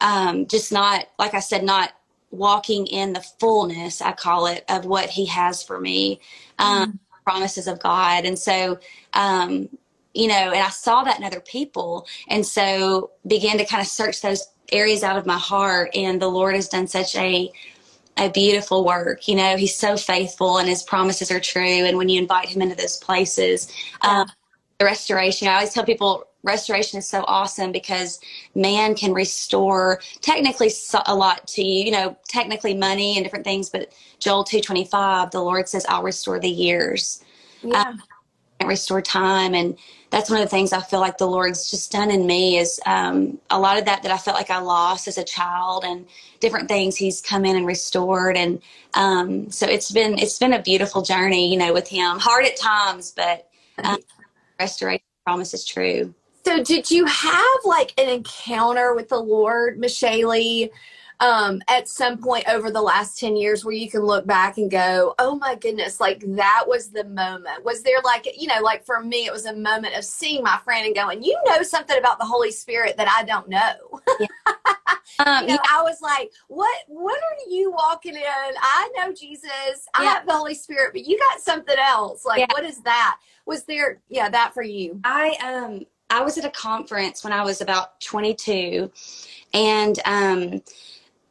um, 0.00 0.46
just 0.46 0.72
not, 0.72 1.06
like 1.18 1.34
I 1.34 1.40
said, 1.40 1.64
not 1.64 1.92
walking 2.30 2.86
in 2.86 3.12
the 3.12 3.20
fullness, 3.20 4.00
I 4.00 4.12
call 4.12 4.46
it, 4.46 4.64
of 4.70 4.86
what 4.86 5.10
He 5.10 5.26
has 5.26 5.62
for 5.62 5.78
me, 5.78 6.18
mm. 6.58 6.98
promises 7.24 7.66
of 7.66 7.78
God. 7.78 8.24
And 8.24 8.38
so, 8.38 8.78
um, 9.12 9.68
you 10.14 10.28
know, 10.28 10.34
and 10.34 10.62
I 10.62 10.70
saw 10.70 11.04
that 11.04 11.18
in 11.18 11.24
other 11.24 11.40
people. 11.40 12.06
And 12.28 12.44
so 12.44 13.10
began 13.26 13.58
to 13.58 13.66
kind 13.66 13.82
of 13.82 13.86
search 13.86 14.22
those 14.22 14.48
areas 14.72 15.02
out 15.02 15.18
of 15.18 15.26
my 15.26 15.36
heart. 15.36 15.90
And 15.94 16.20
the 16.20 16.28
Lord 16.28 16.54
has 16.54 16.68
done 16.68 16.86
such 16.86 17.14
a 17.16 17.52
a 18.16 18.30
beautiful 18.30 18.84
work. 18.84 19.26
You 19.28 19.36
know, 19.36 19.56
he's 19.56 19.74
so 19.74 19.96
faithful 19.96 20.58
and 20.58 20.68
his 20.68 20.82
promises 20.82 21.30
are 21.30 21.40
true. 21.40 21.62
And 21.62 21.96
when 21.96 22.08
you 22.08 22.20
invite 22.20 22.48
him 22.48 22.62
into 22.62 22.76
those 22.76 22.98
places, 22.98 23.72
um, 24.02 24.30
the 24.78 24.84
restoration, 24.84 25.48
I 25.48 25.54
always 25.54 25.72
tell 25.72 25.84
people 25.84 26.24
restoration 26.42 26.98
is 26.98 27.08
so 27.08 27.24
awesome 27.26 27.72
because 27.72 28.18
man 28.54 28.94
can 28.94 29.12
restore 29.12 30.00
technically 30.20 30.70
a 31.06 31.14
lot 31.14 31.46
to 31.46 31.62
you, 31.62 31.84
you 31.84 31.90
know, 31.92 32.16
technically 32.28 32.74
money 32.74 33.16
and 33.16 33.24
different 33.24 33.44
things. 33.44 33.70
But 33.70 33.92
Joel 34.18 34.44
225, 34.44 35.30
the 35.30 35.40
Lord 35.40 35.68
says, 35.68 35.86
I'll 35.88 36.02
restore 36.02 36.40
the 36.40 36.50
years. 36.50 37.22
Yeah. 37.62 37.82
Um, 37.82 38.02
restore 38.66 39.02
time 39.02 39.54
and 39.54 39.76
that's 40.10 40.28
one 40.28 40.40
of 40.40 40.44
the 40.44 40.50
things 40.50 40.72
I 40.72 40.80
feel 40.80 41.00
like 41.00 41.16
the 41.16 41.26
Lord's 41.26 41.70
just 41.70 41.90
done 41.90 42.10
in 42.10 42.26
me 42.26 42.58
is 42.58 42.80
um, 42.84 43.38
a 43.48 43.58
lot 43.58 43.78
of 43.78 43.86
that 43.86 44.02
that 44.02 44.12
I 44.12 44.18
felt 44.18 44.36
like 44.36 44.50
I 44.50 44.58
lost 44.58 45.08
as 45.08 45.16
a 45.16 45.24
child 45.24 45.84
and 45.84 46.06
different 46.40 46.68
things 46.68 46.96
He's 46.96 47.20
come 47.20 47.44
in 47.44 47.56
and 47.56 47.66
restored 47.66 48.36
and 48.36 48.60
um, 48.94 49.50
so 49.50 49.66
it's 49.66 49.90
been 49.90 50.18
it's 50.18 50.38
been 50.38 50.52
a 50.52 50.62
beautiful 50.62 51.02
journey 51.02 51.50
you 51.50 51.58
know 51.58 51.72
with 51.72 51.88
Him 51.88 52.18
hard 52.18 52.44
at 52.44 52.56
times 52.56 53.12
but 53.16 53.48
um, 53.82 53.98
restoration 54.58 55.04
promise 55.24 55.54
is 55.54 55.64
true. 55.64 56.14
So 56.44 56.62
did 56.62 56.90
you 56.90 57.06
have 57.06 57.58
like 57.64 57.94
an 57.98 58.08
encounter 58.08 58.94
with 58.94 59.08
the 59.08 59.20
Lord, 59.20 59.78
Michelle? 59.78 60.32
Um, 61.22 61.62
at 61.68 61.88
some 61.88 62.18
point 62.18 62.44
over 62.48 62.68
the 62.68 62.82
last 62.82 63.16
10 63.20 63.36
years 63.36 63.64
where 63.64 63.74
you 63.74 63.88
can 63.88 64.00
look 64.00 64.26
back 64.26 64.58
and 64.58 64.68
go, 64.68 65.14
oh 65.20 65.36
my 65.36 65.54
goodness, 65.54 66.00
like 66.00 66.20
that 66.34 66.64
was 66.66 66.88
the 66.88 67.04
moment? 67.04 67.64
Was 67.64 67.84
there 67.84 68.00
like, 68.04 68.26
you 68.36 68.48
know, 68.48 68.60
like 68.60 68.84
for 68.84 69.00
me, 69.00 69.26
it 69.26 69.32
was 69.32 69.46
a 69.46 69.54
moment 69.54 69.96
of 69.96 70.04
seeing 70.04 70.42
my 70.42 70.58
friend 70.64 70.84
and 70.84 70.96
going, 70.96 71.22
you 71.22 71.38
know 71.46 71.62
something 71.62 71.96
about 71.96 72.18
the 72.18 72.24
Holy 72.24 72.50
Spirit 72.50 72.96
that 72.96 73.06
I 73.08 73.22
don't 73.22 73.48
know. 73.48 74.00
Yeah. 74.18 74.26
um, 75.24 75.46
you 75.46 75.54
know, 75.54 75.62
I 75.70 75.82
was 75.82 76.02
like, 76.02 76.32
what, 76.48 76.76
what 76.88 77.16
are 77.16 77.48
you 77.48 77.70
walking 77.70 78.16
in? 78.16 78.22
I 78.24 78.90
know 78.96 79.12
Jesus, 79.12 79.86
I 79.94 80.02
yeah. 80.02 80.14
have 80.14 80.26
the 80.26 80.32
Holy 80.32 80.54
Spirit, 80.54 80.90
but 80.92 81.06
you 81.06 81.20
got 81.30 81.40
something 81.40 81.76
else. 81.78 82.24
Like, 82.24 82.40
yeah. 82.40 82.46
what 82.50 82.64
is 82.64 82.82
that? 82.82 83.18
Was 83.46 83.62
there, 83.62 84.00
yeah, 84.08 84.28
that 84.28 84.54
for 84.54 84.64
you? 84.64 84.98
I, 85.04 85.36
um, 85.40 85.86
I 86.10 86.22
was 86.22 86.36
at 86.36 86.44
a 86.44 86.50
conference 86.50 87.22
when 87.22 87.32
I 87.32 87.44
was 87.44 87.60
about 87.60 88.00
22 88.00 88.90
and, 89.54 90.00
um, 90.04 90.62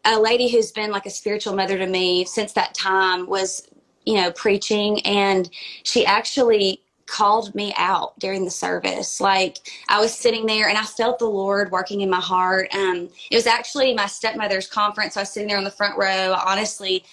a 0.05 0.19
lady 0.19 0.49
who's 0.49 0.71
been 0.71 0.91
like 0.91 1.05
a 1.05 1.09
spiritual 1.11 1.55
mother 1.55 1.77
to 1.77 1.87
me 1.87 2.25
since 2.25 2.53
that 2.53 2.73
time 2.73 3.27
was, 3.27 3.67
you 4.05 4.15
know, 4.15 4.31
preaching 4.31 4.99
and 5.05 5.49
she 5.83 6.05
actually 6.05 6.81
called 7.05 7.53
me 7.53 7.73
out 7.75 8.17
during 8.19 8.45
the 8.45 8.51
service. 8.51 9.19
Like 9.19 9.57
I 9.89 9.99
was 9.99 10.13
sitting 10.13 10.45
there 10.45 10.69
and 10.69 10.77
I 10.77 10.83
felt 10.83 11.19
the 11.19 11.25
Lord 11.25 11.69
working 11.69 12.01
in 12.01 12.09
my 12.09 12.21
heart. 12.21 12.73
Um, 12.73 13.09
it 13.29 13.35
was 13.35 13.47
actually 13.47 13.93
my 13.93 14.05
stepmother's 14.05 14.67
conference. 14.67 15.15
So 15.15 15.19
I 15.19 15.23
was 15.23 15.29
sitting 15.29 15.49
there 15.49 15.57
on 15.57 15.65
the 15.65 15.71
front 15.71 15.97
row. 15.97 16.35
Honestly, 16.45 17.03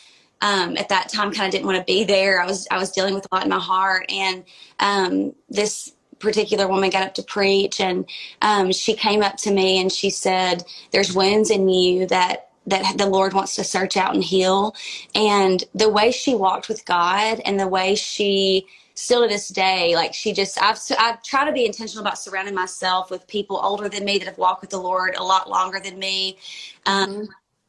um, 0.40 0.76
at 0.76 0.88
that 0.88 1.08
time 1.08 1.32
kind 1.32 1.46
of 1.46 1.52
didn't 1.52 1.66
want 1.66 1.78
to 1.78 1.84
be 1.84 2.04
there. 2.04 2.40
I 2.40 2.46
was, 2.46 2.68
I 2.70 2.78
was 2.78 2.92
dealing 2.92 3.14
with 3.14 3.26
a 3.30 3.34
lot 3.34 3.44
in 3.44 3.50
my 3.50 3.58
heart. 3.58 4.06
And, 4.08 4.44
um, 4.78 5.34
this 5.48 5.92
particular 6.20 6.68
woman 6.68 6.90
got 6.90 7.02
up 7.02 7.14
to 7.14 7.22
preach 7.22 7.80
and, 7.80 8.08
um, 8.42 8.72
she 8.72 8.94
came 8.94 9.22
up 9.22 9.36
to 9.38 9.50
me 9.52 9.80
and 9.80 9.90
she 9.90 10.10
said, 10.10 10.64
there's 10.92 11.14
wounds 11.14 11.50
in 11.50 11.68
you 11.68 12.06
that 12.06 12.47
that 12.68 12.98
the 12.98 13.06
Lord 13.06 13.32
wants 13.32 13.54
to 13.56 13.64
search 13.64 13.96
out 13.96 14.14
and 14.14 14.22
heal. 14.22 14.74
And 15.14 15.64
the 15.74 15.88
way 15.88 16.10
she 16.10 16.34
walked 16.34 16.68
with 16.68 16.84
God 16.84 17.40
and 17.44 17.58
the 17.58 17.68
way 17.68 17.94
she 17.94 18.66
still 18.94 19.22
to 19.22 19.28
this 19.28 19.48
day, 19.48 19.94
like 19.94 20.12
she 20.12 20.32
just, 20.32 20.60
I've, 20.60 20.78
I've 20.98 21.22
tried 21.22 21.46
to 21.46 21.52
be 21.52 21.66
intentional 21.66 22.02
about 22.02 22.18
surrounding 22.18 22.54
myself 22.54 23.10
with 23.10 23.26
people 23.28 23.58
older 23.62 23.88
than 23.88 24.04
me 24.04 24.18
that 24.18 24.26
have 24.26 24.38
walked 24.38 24.60
with 24.60 24.70
the 24.70 24.78
Lord 24.78 25.14
a 25.16 25.22
lot 25.22 25.48
longer 25.48 25.80
than 25.80 25.98
me. 25.98 26.36
Um, 26.86 27.10
mm-hmm. 27.10 27.24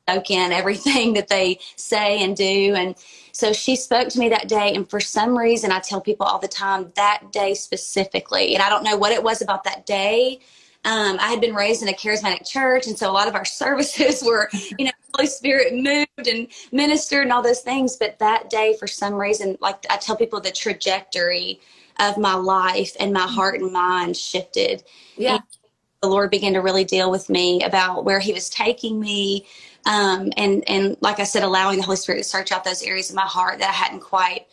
Soak 0.09 0.31
in 0.31 0.51
everything 0.51 1.13
that 1.15 1.27
they 1.27 1.59
say 1.75 2.23
and 2.23 2.35
do. 2.35 2.73
And 2.75 2.95
so 3.31 3.53
she 3.53 3.75
spoke 3.75 4.09
to 4.09 4.19
me 4.19 4.27
that 4.29 4.47
day. 4.47 4.73
And 4.73 4.89
for 4.89 4.99
some 4.99 5.37
reason, 5.37 5.71
I 5.71 5.79
tell 5.79 6.01
people 6.01 6.25
all 6.25 6.39
the 6.39 6.47
time 6.47 6.91
that 6.95 7.31
day 7.31 7.53
specifically, 7.53 8.55
and 8.55 8.63
I 8.63 8.69
don't 8.69 8.83
know 8.83 8.97
what 8.97 9.11
it 9.11 9.21
was 9.21 9.43
about 9.43 9.63
that 9.65 9.85
day 9.85 10.39
um, 10.85 11.17
I 11.19 11.27
had 11.27 11.41
been 11.41 11.53
raised 11.53 11.81
in 11.81 11.89
a 11.89 11.93
charismatic 11.93 12.49
church, 12.49 12.87
and 12.87 12.97
so 12.97 13.09
a 13.09 13.13
lot 13.13 13.27
of 13.27 13.35
our 13.35 13.45
services 13.45 14.23
were, 14.23 14.49
you 14.77 14.85
know, 14.85 14.91
Holy 15.15 15.27
Spirit 15.27 15.73
moved 15.73 16.27
and 16.27 16.47
ministered 16.71 17.23
and 17.23 17.33
all 17.33 17.41
those 17.41 17.61
things. 17.61 17.97
But 17.97 18.19
that 18.19 18.49
day, 18.49 18.75
for 18.79 18.87
some 18.87 19.15
reason, 19.15 19.57
like 19.59 19.85
I 19.89 19.97
tell 19.97 20.15
people, 20.15 20.39
the 20.39 20.51
trajectory 20.51 21.59
of 21.99 22.17
my 22.17 22.33
life 22.33 22.95
and 22.99 23.11
my 23.11 23.27
heart 23.27 23.59
and 23.59 23.73
mind 23.73 24.15
shifted. 24.15 24.83
Yeah. 25.17 25.35
And 25.35 25.43
the 26.01 26.07
Lord 26.07 26.31
began 26.31 26.53
to 26.53 26.59
really 26.59 26.85
deal 26.85 27.11
with 27.11 27.29
me 27.29 27.61
about 27.63 28.05
where 28.05 28.19
He 28.19 28.31
was 28.31 28.49
taking 28.49 28.99
me. 28.99 29.45
Um, 29.85 30.31
and 30.37 30.63
and 30.69 30.95
like 31.01 31.19
I 31.19 31.23
said, 31.23 31.43
allowing 31.43 31.77
the 31.77 31.83
Holy 31.83 31.97
Spirit 31.97 32.19
to 32.19 32.23
search 32.23 32.51
out 32.53 32.63
those 32.63 32.83
areas 32.83 33.09
of 33.09 33.17
my 33.17 33.23
heart 33.23 33.59
that 33.59 33.69
I 33.69 33.73
hadn't 33.73 34.01
quite 34.01 34.47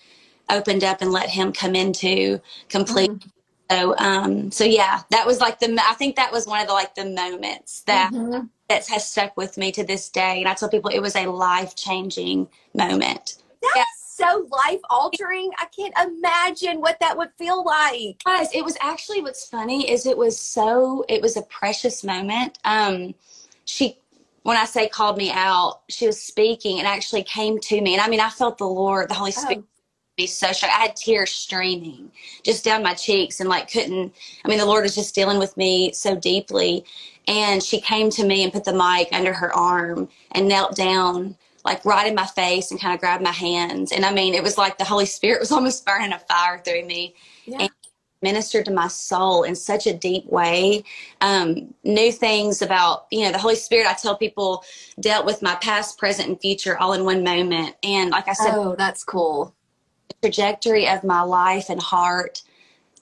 opened 0.51 0.83
up 0.83 1.03
and 1.03 1.13
let 1.13 1.29
Him 1.29 1.53
come 1.53 1.77
into 1.77 2.41
complete. 2.69 3.11
Mm-hmm 3.11 3.29
so 3.71 3.97
um 3.99 4.51
so 4.51 4.65
yeah 4.65 5.03
that 5.11 5.27
was 5.27 5.41
like 5.41 5.59
the 5.59 5.79
i 5.83 5.95
think 5.95 6.17
that 6.17 6.33
was 6.33 6.47
one 6.47 6.61
of 6.61 6.67
the 6.67 6.73
like 6.73 6.95
the 6.95 7.05
moments 7.05 7.83
that 7.83 8.13
mm-hmm. 8.13 8.47
that 8.69 8.87
has 8.87 9.09
stuck 9.09 9.37
with 9.37 9.57
me 9.57 9.73
to 9.73 9.85
this 9.85 10.09
day 10.09 10.39
and 10.39 10.49
i 10.49 10.55
tell 10.55 10.69
people 10.69 10.91
it 10.91 11.01
was 11.01 11.17
a 11.17 11.27
life 11.27 11.75
changing 11.75 12.49
moment 12.75 13.43
that's 13.63 13.77
yeah. 13.77 13.85
so 13.97 14.47
life 14.51 14.81
altering 14.91 15.51
i 15.59 15.67
can't 15.67 15.95
imagine 16.07 16.81
what 16.81 16.99
that 17.01 17.17
would 17.17 17.31
feel 17.39 17.65
like 17.65 18.23
guys 18.25 18.49
it 18.55 18.65
was 18.65 18.77
actually 18.81 19.21
what's 19.21 19.47
funny 19.47 19.91
is 19.91 20.07
it 20.07 20.17
was 20.17 20.39
so 20.39 21.05
it 21.09 21.21
was 21.21 21.37
a 21.37 21.43
precious 21.43 22.05
moment 22.05 22.59
um 22.65 23.15
she 23.65 23.99
when 24.43 24.57
I 24.57 24.65
say 24.65 24.87
called 24.87 25.19
me 25.19 25.33
out, 25.33 25.81
she 25.89 26.07
was 26.07 26.23
speaking 26.23 26.79
and 26.79 26.87
actually 26.87 27.25
came 27.25 27.59
to 27.59 27.81
me. 27.81 27.95
And 27.95 28.01
I 28.01 28.07
mean, 28.07 28.21
I 28.21 28.29
felt 28.29 28.59
the 28.59 28.69
Lord, 28.69 29.11
the 29.11 29.15
Holy 29.15 29.33
Spirit 29.33 29.59
oh 29.59 29.76
be 30.17 30.27
so 30.27 30.53
shocked. 30.53 30.73
I 30.73 30.81
had 30.83 30.97
tears 30.97 31.31
streaming 31.31 32.11
just 32.43 32.65
down 32.65 32.83
my 32.83 32.95
cheeks 32.95 33.41
and 33.41 33.49
like 33.49 33.71
couldn't. 33.71 34.15
I 34.45 34.49
mean, 34.49 34.59
the 34.59 34.67
Lord 34.67 34.83
was 34.83 34.95
just 34.95 35.15
dealing 35.15 35.39
with 35.39 35.57
me 35.57 35.93
so 35.93 36.17
deeply. 36.17 36.85
And 37.29 37.63
she 37.63 37.81
came 37.81 38.09
to 38.11 38.25
me 38.25 38.43
and 38.43 38.53
put 38.53 38.65
the 38.65 38.73
mic 38.73 39.09
under 39.13 39.33
her 39.33 39.55
arm 39.55 40.09
and 40.33 40.49
knelt 40.49 40.77
down, 40.77 41.37
like 41.65 41.85
right 41.85 42.07
in 42.07 42.15
my 42.15 42.27
face 42.27 42.71
and 42.71 42.81
kind 42.81 42.95
of 42.95 43.01
grabbed 43.01 43.23
my 43.23 43.33
hands. 43.33 43.93
And 43.93 44.07
I 44.07 44.13
mean, 44.13 44.35
it 44.35 44.43
was 44.43 44.57
like 44.57 44.79
the 44.79 44.85
Holy 44.85 45.07
Spirit 45.07 45.41
was 45.41 45.53
almost 45.53 45.85
burning 45.85 46.13
a 46.13 46.19
fire 46.19 46.59
through 46.65 46.87
me. 46.87 47.15
Yeah. 47.45 47.59
And 47.61 47.71
ministered 48.23 48.65
to 48.65 48.73
my 48.73 48.89
soul 48.89 49.43
in 49.43 49.55
such 49.55 49.87
a 49.87 49.93
deep 49.93 50.25
way. 50.27 50.83
Um, 51.21 51.75
new 51.85 52.11
things 52.11 52.63
about, 52.63 53.07
you 53.11 53.23
know, 53.25 53.31
the 53.31 53.39
Holy 53.39 53.55
Spirit, 53.55 53.87
I 53.87 53.93
tell 53.93 54.17
people, 54.17 54.65
dealt 54.99 55.27
with 55.27 55.43
my 55.43 55.55
past, 55.57 55.99
present, 55.99 56.29
and 56.29 56.41
future 56.41 56.79
all 56.79 56.95
in 56.95 57.05
one 57.05 57.23
moment. 57.23 57.77
And 57.83 58.11
like 58.11 58.27
I 58.27 58.33
said, 58.33 58.55
oh, 58.55 58.75
that's 58.77 59.05
cool 59.05 59.55
trajectory 60.23 60.89
of 60.89 61.05
my 61.05 61.23
life 61.23 61.69
and 61.71 61.81
heart. 61.81 62.43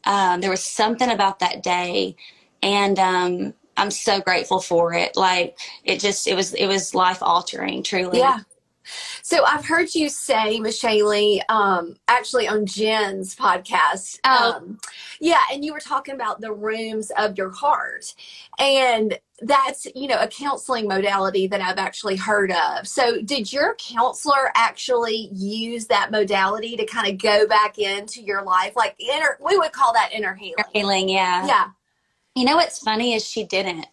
Um, 0.05 0.41
there 0.41 0.51
was 0.51 0.63
something 0.63 1.11
about 1.11 1.39
that 1.39 1.63
day, 1.63 2.17
and 2.63 2.99
um, 2.99 3.55
I'm 3.77 3.91
so 3.91 4.21
grateful 4.21 4.61
for 4.61 4.93
it. 4.93 5.17
Like 5.17 5.59
it 5.85 6.01
just, 6.01 6.27
it 6.27 6.35
was, 6.35 6.55
it 6.55 6.67
was 6.67 6.95
life 6.95 7.23
altering, 7.23 7.83
truly. 7.83 8.19
Yeah. 8.19 8.41
So 9.23 9.45
I've 9.47 9.65
heard 9.65 9.95
you 9.95 10.11
say, 10.11 10.61
Michelle, 10.61 11.41
um, 11.49 11.97
actually 12.07 12.47
on 12.47 12.67
Jen's 12.67 13.35
podcast. 13.35 14.21
Oh. 14.25 14.57
Um, 14.57 14.79
yeah, 15.21 15.41
and 15.51 15.65
you 15.65 15.73
were 15.73 15.81
talking 15.81 16.15
about 16.15 16.43
the 16.43 16.53
rooms 16.53 17.11
of 17.17 17.39
your 17.39 17.51
heart. 17.51 18.15
And 18.59 19.19
that's, 19.43 19.87
you 19.95 20.07
know, 20.07 20.19
a 20.21 20.29
counseling 20.29 20.87
modality 20.87 21.47
that 21.49 21.61
I've 21.61 21.79
actually 21.79 22.17
heard 22.17 22.53
of. 22.53 22.87
So 22.87 23.21
did 23.21 23.53
your 23.53 23.75
counselor 23.75 24.53
actually 24.55 25.29
use 25.33 25.87
that 25.87 26.11
modality 26.11 26.77
to 26.77 26.87
kind 26.87 27.13
of 27.13 27.21
go 27.21 27.47
back 27.47 27.79
into 27.79 28.23
your 28.23 28.43
life? 28.43 28.75
Like 28.77 28.95
inner 28.99 29.37
we 29.45 29.59
would 29.59 29.73
call 29.73 29.93
that 29.95 30.11
inner 30.13 30.35
healing. 30.35 30.65
Healing, 30.73 31.09
yeah. 31.09 31.47
Yeah. 31.47 31.67
You 32.37 32.45
know 32.45 32.57
what's 32.57 32.79
funny 32.79 33.15
is 33.15 33.25
she 33.25 33.45
didn't. 33.45 33.87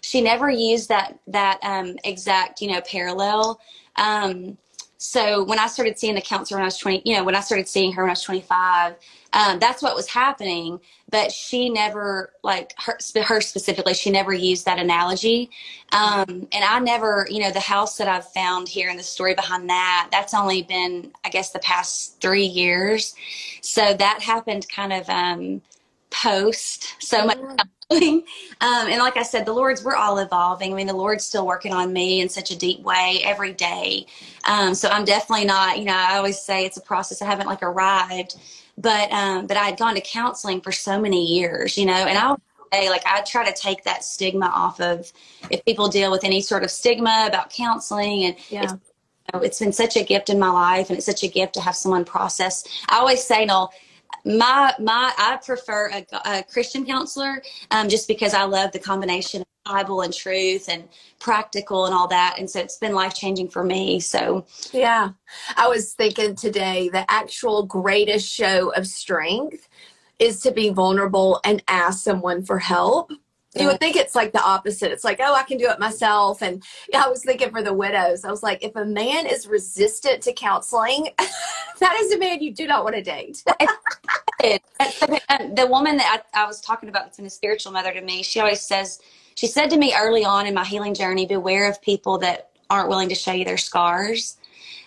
She 0.00 0.20
never 0.20 0.50
used 0.50 0.88
that 0.90 1.18
that 1.28 1.58
um, 1.62 1.96
exact, 2.04 2.60
you 2.60 2.68
know, 2.68 2.80
parallel. 2.82 3.60
Um, 3.96 4.58
so 4.98 5.44
when 5.44 5.58
I 5.58 5.66
started 5.66 5.98
seeing 5.98 6.14
the 6.14 6.20
counselor 6.20 6.58
when 6.58 6.64
I 6.64 6.66
was 6.66 6.78
20, 6.78 7.02
you 7.04 7.16
know, 7.16 7.24
when 7.24 7.34
I 7.34 7.40
started 7.40 7.68
seeing 7.68 7.92
her 7.92 8.02
when 8.02 8.10
I 8.10 8.12
was 8.12 8.22
25, 8.22 8.94
um, 9.32 9.58
that's 9.58 9.82
what 9.82 9.96
was 9.96 10.08
happening. 10.08 10.80
But 11.10 11.32
she 11.32 11.68
never, 11.68 12.32
like 12.42 12.72
her, 12.78 12.98
her 13.24 13.40
specifically, 13.40 13.94
she 13.94 14.10
never 14.10 14.32
used 14.32 14.64
that 14.66 14.78
analogy. 14.78 15.50
Um, 15.92 16.48
and 16.52 16.64
I 16.64 16.78
never, 16.78 17.26
you 17.28 17.40
know, 17.40 17.50
the 17.50 17.60
house 17.60 17.98
that 17.98 18.08
I've 18.08 18.28
found 18.32 18.68
here 18.68 18.88
and 18.88 18.98
the 18.98 19.04
story 19.04 19.34
behind 19.34 19.68
that, 19.68 20.08
that's 20.12 20.34
only 20.34 20.62
been, 20.62 21.12
I 21.24 21.28
guess, 21.28 21.50
the 21.50 21.58
past 21.58 22.20
three 22.20 22.46
years. 22.46 23.14
So 23.60 23.94
that 23.94 24.22
happened 24.22 24.68
kind 24.68 24.92
of 24.92 25.08
um, 25.08 25.62
post 26.10 26.94
so 27.00 27.26
much 27.26 27.38
um, 28.60 28.88
and 28.88 28.98
like 28.98 29.16
I 29.16 29.22
said, 29.22 29.46
the 29.46 29.52
Lord's, 29.52 29.84
we're 29.84 29.96
all 29.96 30.18
evolving. 30.18 30.72
I 30.72 30.76
mean, 30.76 30.86
the 30.86 30.94
Lord's 30.94 31.24
still 31.24 31.46
working 31.46 31.72
on 31.72 31.92
me 31.92 32.20
in 32.20 32.28
such 32.28 32.50
a 32.50 32.56
deep 32.56 32.80
way 32.80 33.20
every 33.24 33.52
day. 33.52 34.06
Um, 34.44 34.74
so 34.74 34.88
I'm 34.88 35.04
definitely 35.04 35.46
not, 35.46 35.78
you 35.78 35.84
know, 35.84 35.94
I 35.96 36.16
always 36.16 36.40
say 36.40 36.64
it's 36.64 36.76
a 36.76 36.82
process. 36.82 37.22
I 37.22 37.26
haven't 37.26 37.46
like 37.46 37.62
arrived, 37.62 38.36
but, 38.76 39.10
um, 39.12 39.46
but 39.46 39.56
I 39.56 39.64
had 39.64 39.78
gone 39.78 39.94
to 39.94 40.00
counseling 40.00 40.60
for 40.60 40.72
so 40.72 41.00
many 41.00 41.24
years, 41.24 41.78
you 41.78 41.86
know, 41.86 41.92
and 41.92 42.18
I'll 42.18 42.40
say 42.72 42.90
like, 42.90 43.02
I 43.06 43.22
try 43.22 43.44
to 43.50 43.60
take 43.60 43.84
that 43.84 44.04
stigma 44.04 44.46
off 44.46 44.80
of 44.80 45.12
if 45.50 45.64
people 45.64 45.88
deal 45.88 46.10
with 46.10 46.24
any 46.24 46.40
sort 46.40 46.64
of 46.64 46.70
stigma 46.70 47.24
about 47.28 47.50
counseling 47.50 48.24
and 48.24 48.36
yeah. 48.48 48.64
it's, 48.64 48.72
you 48.72 48.78
know, 49.32 49.40
it's 49.40 49.58
been 49.58 49.72
such 49.72 49.96
a 49.96 50.04
gift 50.04 50.28
in 50.28 50.38
my 50.38 50.50
life 50.50 50.90
and 50.90 50.98
it's 50.98 51.06
such 51.06 51.22
a 51.22 51.28
gift 51.28 51.54
to 51.54 51.60
have 51.60 51.76
someone 51.76 52.04
process. 52.04 52.64
I 52.88 52.98
always 52.98 53.24
say, 53.24 53.46
no, 53.46 53.70
my 54.24 54.74
my 54.78 55.12
I 55.18 55.38
prefer 55.44 55.90
a, 55.90 56.06
a 56.24 56.42
Christian 56.44 56.86
counselor 56.86 57.42
um, 57.70 57.88
just 57.88 58.08
because 58.08 58.34
I 58.34 58.44
love 58.44 58.72
the 58.72 58.78
combination 58.78 59.42
of 59.42 59.46
Bible 59.64 60.02
and 60.02 60.12
truth 60.12 60.68
and 60.68 60.88
practical 61.20 61.86
and 61.86 61.94
all 61.94 62.08
that, 62.08 62.36
and 62.38 62.48
so 62.48 62.60
it's 62.60 62.78
been 62.78 62.94
life 62.94 63.14
changing 63.14 63.48
for 63.48 63.64
me. 63.64 64.00
So 64.00 64.46
yeah, 64.72 65.10
I 65.56 65.68
was 65.68 65.94
thinking 65.94 66.36
today 66.36 66.88
the 66.90 67.10
actual 67.10 67.64
greatest 67.64 68.30
show 68.30 68.72
of 68.74 68.86
strength 68.86 69.68
is 70.18 70.40
to 70.40 70.52
be 70.52 70.70
vulnerable 70.70 71.40
and 71.44 71.62
ask 71.68 72.02
someone 72.02 72.44
for 72.44 72.58
help 72.58 73.10
you 73.56 73.66
would 73.66 73.80
think 73.80 73.96
it's 73.96 74.14
like 74.14 74.32
the 74.32 74.42
opposite. 74.42 74.90
It's 74.90 75.04
like, 75.04 75.20
oh, 75.20 75.34
I 75.34 75.42
can 75.42 75.58
do 75.58 75.68
it 75.68 75.78
myself. 75.78 76.42
And 76.42 76.62
I 76.94 77.08
was 77.08 77.22
thinking 77.24 77.50
for 77.50 77.62
the 77.62 77.72
widows, 77.72 78.24
I 78.24 78.30
was 78.30 78.42
like, 78.42 78.64
if 78.64 78.74
a 78.76 78.84
man 78.84 79.26
is 79.26 79.46
resistant 79.46 80.22
to 80.22 80.32
counseling, 80.32 81.08
that 81.80 81.96
is 82.00 82.12
a 82.12 82.18
man 82.18 82.42
you 82.42 82.52
do 82.52 82.66
not 82.66 82.84
want 82.84 82.96
to 82.96 83.02
date. 83.02 83.42
the 85.54 85.66
woman 85.68 85.96
that 85.96 86.22
I, 86.34 86.42
I, 86.42 86.46
was 86.46 86.60
talking 86.60 86.88
about 86.88 87.04
that's 87.04 87.16
been 87.16 87.26
a 87.26 87.30
spiritual 87.30 87.72
mother 87.72 87.92
to 87.92 88.00
me, 88.00 88.22
she 88.22 88.40
always 88.40 88.60
says, 88.60 89.00
she 89.36 89.46
said 89.46 89.70
to 89.70 89.76
me 89.76 89.94
early 89.96 90.24
on 90.24 90.46
in 90.46 90.54
my 90.54 90.64
healing 90.64 90.94
journey, 90.94 91.26
beware 91.26 91.68
of 91.68 91.80
people 91.80 92.18
that 92.18 92.50
aren't 92.70 92.88
willing 92.88 93.08
to 93.08 93.14
show 93.14 93.32
you 93.32 93.44
their 93.44 93.58
scars. 93.58 94.36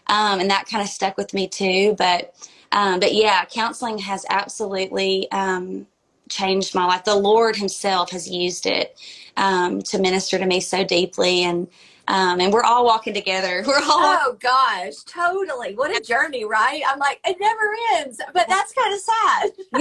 Um, 0.08 0.40
and 0.40 0.50
that 0.50 0.68
kind 0.68 0.82
of 0.82 0.90
stuck 0.90 1.18
with 1.18 1.34
me 1.34 1.48
too. 1.48 1.96
But, 1.98 2.34
um, 2.72 3.00
but 3.00 3.14
yeah, 3.14 3.46
counseling 3.46 3.98
has 4.00 4.26
absolutely, 4.30 5.30
um, 5.32 5.88
changed 6.30 6.76
my 6.76 6.86
life. 6.86 7.04
The 7.04 7.16
Lord 7.16 7.56
Himself 7.56 8.12
has 8.12 8.30
used 8.30 8.66
it 8.66 9.00
um, 9.38 9.82
to 9.84 10.00
minister 10.00 10.38
to 10.38 10.46
me 10.46 10.60
so 10.60 10.84
deeply, 10.84 11.44
and 11.44 11.68
um, 12.08 12.40
and 12.40 12.54
we're 12.54 12.64
all 12.64 12.86
walking 12.86 13.14
together. 13.14 13.64
We're 13.68 13.76
all 13.76 13.84
oh 13.84 14.38
gosh, 14.40 14.96
totally. 15.06 15.76
What 15.76 15.96
a 15.96 16.00
journey, 16.00 16.46
right? 16.46 16.82
I'm 16.88 17.00
like 17.00 17.20
it 17.26 17.38
never 17.40 17.76
ends, 17.96 18.22
but 18.34 18.48
that's 18.48 18.74
kind 18.74 18.94
of 18.94 19.00
sad. 19.00 19.52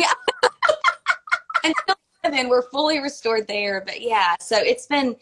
yeah. 1.65 1.73
and 2.25 2.35
then 2.35 2.49
we're 2.49 2.69
fully 2.71 2.99
restored 2.99 3.47
there, 3.47 3.83
but 3.87 4.00
yeah. 4.00 4.35
So 4.41 4.57
it's 4.59 4.87
been 4.87 5.15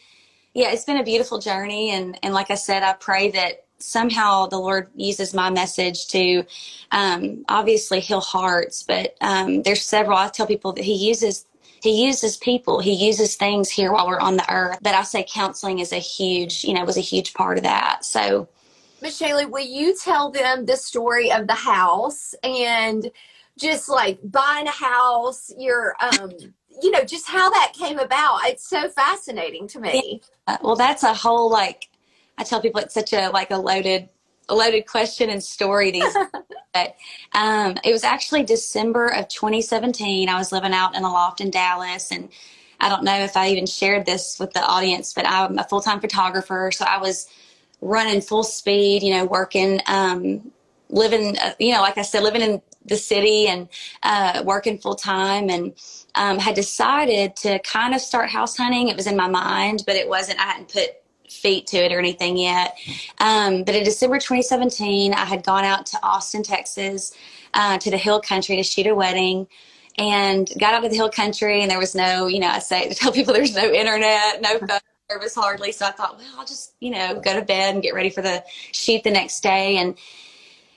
yeah, 0.55 0.71
it's 0.71 0.85
been 0.85 0.97
a 0.97 1.05
beautiful 1.05 1.39
journey, 1.39 1.91
and 1.91 2.19
and 2.23 2.33
like 2.33 2.51
I 2.51 2.55
said, 2.55 2.83
I 2.83 2.95
pray 2.95 3.31
that 3.33 3.64
somehow 3.85 4.47
the 4.47 4.59
Lord 4.59 4.89
uses 4.95 5.35
my 5.35 5.51
message 5.51 6.09
to 6.09 6.45
um, 6.91 7.45
obviously 7.49 8.01
heal 8.01 8.21
hearts, 8.21 8.83
but 8.83 9.17
um, 9.21 9.63
there's 9.63 9.85
several. 9.85 10.17
I 10.17 10.29
tell 10.29 10.47
people 10.47 10.73
that 10.73 10.85
He 10.85 10.95
uses 10.95 11.47
He 11.83 12.05
uses 12.05 12.37
people, 12.37 12.81
He 12.81 12.93
uses 12.95 13.37
things 13.37 13.71
here 13.71 13.93
while 13.93 14.07
we're 14.07 14.21
on 14.21 14.37
the 14.37 14.53
earth. 14.53 14.79
But 14.83 14.95
I 14.95 15.03
say 15.03 15.27
counseling 15.29 15.79
is 15.79 15.93
a 15.93 15.99
huge, 15.99 16.65
you 16.65 16.75
know, 16.75 16.85
was 16.85 16.97
a 16.97 17.03
huge 17.03 17.35
part 17.35 17.59
of 17.59 17.65
that. 17.65 18.05
So, 18.05 18.49
Michelle, 19.03 19.49
will 19.49 19.65
you 19.65 19.97
tell 19.97 20.31
them 20.31 20.67
the 20.67 20.77
story 20.77 21.31
of 21.31 21.47
the 21.47 21.55
house 21.55 22.35
and 22.43 23.11
just 23.59 23.89
like 23.89 24.19
buying 24.25 24.67
a 24.67 24.73
house? 24.73 25.53
Your 25.59 25.95
um 26.01 26.33
you 26.83 26.91
know 26.91 27.05
just 27.05 27.29
how 27.29 27.51
that 27.51 27.73
came 27.79 27.99
about 27.99 28.41
it's 28.45 28.69
so 28.69 28.89
fascinating 28.89 29.69
to 29.69 29.79
me 29.79 30.21
well 30.61 30.75
that's 30.75 31.03
a 31.03 31.15
whole 31.15 31.49
like 31.49 31.89
I 32.39 32.45
tell 32.45 32.61
people 32.61 32.81
it's 32.81 32.95
such 32.95 33.13
a 33.13 33.29
like 33.29 33.51
a 33.51 33.57
loaded 33.57 34.09
loaded 34.51 34.87
question 34.87 35.31
and 35.31 35.43
story 35.43 35.91
these 35.91 36.15
but 36.75 36.97
um, 37.33 37.77
it 37.85 37.93
was 37.93 38.05
actually 38.05 38.43
december 38.43 39.07
of 39.09 39.29
2017 39.29 40.29
i 40.29 40.37
was 40.37 40.53
living 40.53 40.73
out 40.73 40.95
in 40.95 41.03
a 41.03 41.11
loft 41.11 41.41
in 41.41 41.51
dallas 41.51 42.11
and 42.13 42.29
i 42.81 42.89
don't 42.89 43.05
know 43.05 43.19
if 43.19 43.37
i 43.37 43.49
even 43.49 43.67
shared 43.67 44.05
this 44.07 44.39
with 44.39 44.53
the 44.53 44.63
audience 44.63 45.13
but 45.13 45.27
i'm 45.27 45.59
a 45.59 45.65
full-time 45.65 46.01
photographer 46.01 46.71
so 46.73 46.85
i 46.85 46.99
was 46.99 47.29
running 47.81 48.21
full 48.21 48.45
speed 48.45 49.03
you 49.03 49.15
know 49.15 49.25
working 49.25 49.81
um, 49.87 50.51
living 50.91 51.39
uh, 51.39 51.53
you 51.59 51.73
know 51.73 51.81
like 51.81 51.99
i 51.99 52.03
said 52.03 52.23
living 52.23 52.43
in 52.43 52.61
the 52.87 52.97
city 52.97 53.47
and 53.47 53.67
uh, 54.03 54.43
working 54.45 54.77
full 54.77 54.95
time 54.95 55.49
and 55.49 55.73
um, 56.17 56.39
had 56.39 56.55
decided 56.55 57.35
to 57.35 57.59
kind 57.61 57.95
of 57.95 58.01
start 58.03 58.29
house 58.29 58.59
hunting. 58.59 58.89
It 58.89 58.97
was 58.97 59.07
in 59.07 59.17
my 59.17 59.27
mind 59.27 59.85
but 59.87 59.97
it 59.97 60.07
wasn't 60.07 60.39
i 60.39 60.43
hadn't 60.43 60.71
put 60.71 60.91
feet 61.29 61.67
to 61.69 61.77
it 61.79 61.93
or 61.93 61.99
anything 61.99 62.37
yet. 62.37 62.77
Um, 63.19 63.65
but 63.65 63.75
in 63.75 63.85
December 63.85 64.17
2017, 64.17 65.15
I 65.15 65.25
had 65.25 65.45
gone 65.45 65.65
out 65.65 65.87
to 65.87 66.03
Austin, 66.03 66.43
Texas, 66.43 67.15
uh, 67.55 67.79
to 67.79 67.91
the 67.91 67.97
Hill 67.97 68.21
Country 68.21 68.57
to 68.57 68.63
shoot 68.63 68.87
a 68.87 68.95
wedding. 68.95 69.47
And 69.97 70.51
got 70.59 70.75
out 70.75 70.81
to 70.81 70.89
the 70.89 70.97
Hill 70.97 71.11
Country, 71.11 71.63
and 71.63 71.71
there 71.71 71.79
was 71.79 71.95
no, 71.95 72.27
you 72.27 72.41
know, 72.41 72.49
I 72.49 72.59
say 72.59 72.89
to 72.89 72.95
tell 72.97 73.13
people 73.13 73.33
there's 73.33 73.55
no 73.55 73.71
internet, 73.71 74.43
no 74.43 74.59
phone 74.67 74.81
service 75.09 75.35
hardly. 75.35 75.71
So 75.71 75.87
I 75.87 75.93
thought, 75.93 76.19
well, 76.19 76.35
I'll 76.37 76.47
just, 76.47 76.75
you 76.81 76.91
know, 76.91 77.21
go 77.21 77.39
to 77.39 77.45
bed 77.45 77.75
and 77.75 77.83
get 77.83 77.95
ready 77.95 78.11
for 78.11 78.23
the 78.23 78.43
shoot 78.73 79.05
the 79.05 79.11
next 79.13 79.43
day. 79.43 79.77
And 79.77 79.97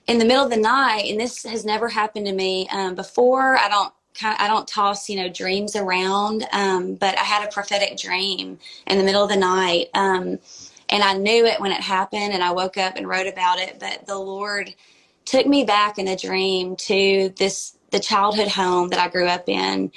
in 0.08 0.20
the 0.20 0.26
middle 0.26 0.44
of 0.44 0.50
the 0.50 0.58
night, 0.58 1.10
and 1.10 1.20
this 1.20 1.44
has 1.44 1.66
never 1.66 1.90
happened 1.90 2.26
to 2.28 2.34
me 2.34 2.68
um, 2.70 2.96
before. 2.96 3.58
I 3.58 3.68
don't 3.70 3.94
kind 4.18 4.36
of, 4.36 4.42
I 4.42 4.48
don't 4.48 4.68
toss, 4.68 5.10
you 5.10 5.18
know, 5.18 5.30
dreams 5.30 5.76
around. 5.76 6.46
Um, 6.52 6.96
but 6.96 7.18
I 7.18 7.24
had 7.24 7.48
a 7.48 7.52
prophetic 7.52 7.98
dream 7.98 8.60
in 8.88 8.98
the 8.98 9.04
middle 9.04 9.24
of 9.24 9.30
the 9.30 9.38
night. 9.38 9.88
Um, 9.94 10.40
and 10.90 11.04
I 11.04 11.14
knew 11.14 11.46
it 11.46 11.60
when 11.60 11.72
it 11.72 11.82
happened 11.82 12.34
and 12.34 12.44
I 12.44 12.52
woke 12.52 12.78
up 12.78 12.96
and 12.96 13.08
wrote 13.08 13.28
about 13.28 13.60
it. 13.60 13.80
But 13.80 14.08
the 14.08 14.18
Lord 14.18 14.74
took 15.26 15.46
me 15.46 15.64
back 15.64 15.98
in 15.98 16.08
a 16.08 16.16
dream 16.16 16.76
to 16.78 17.34
this, 17.38 17.78
the 17.92 18.00
childhood 18.00 18.48
home 18.48 18.90
that 18.90 19.00
I 19.00 19.10
grew 19.10 19.28
up 19.28 19.50
in, 19.50 19.92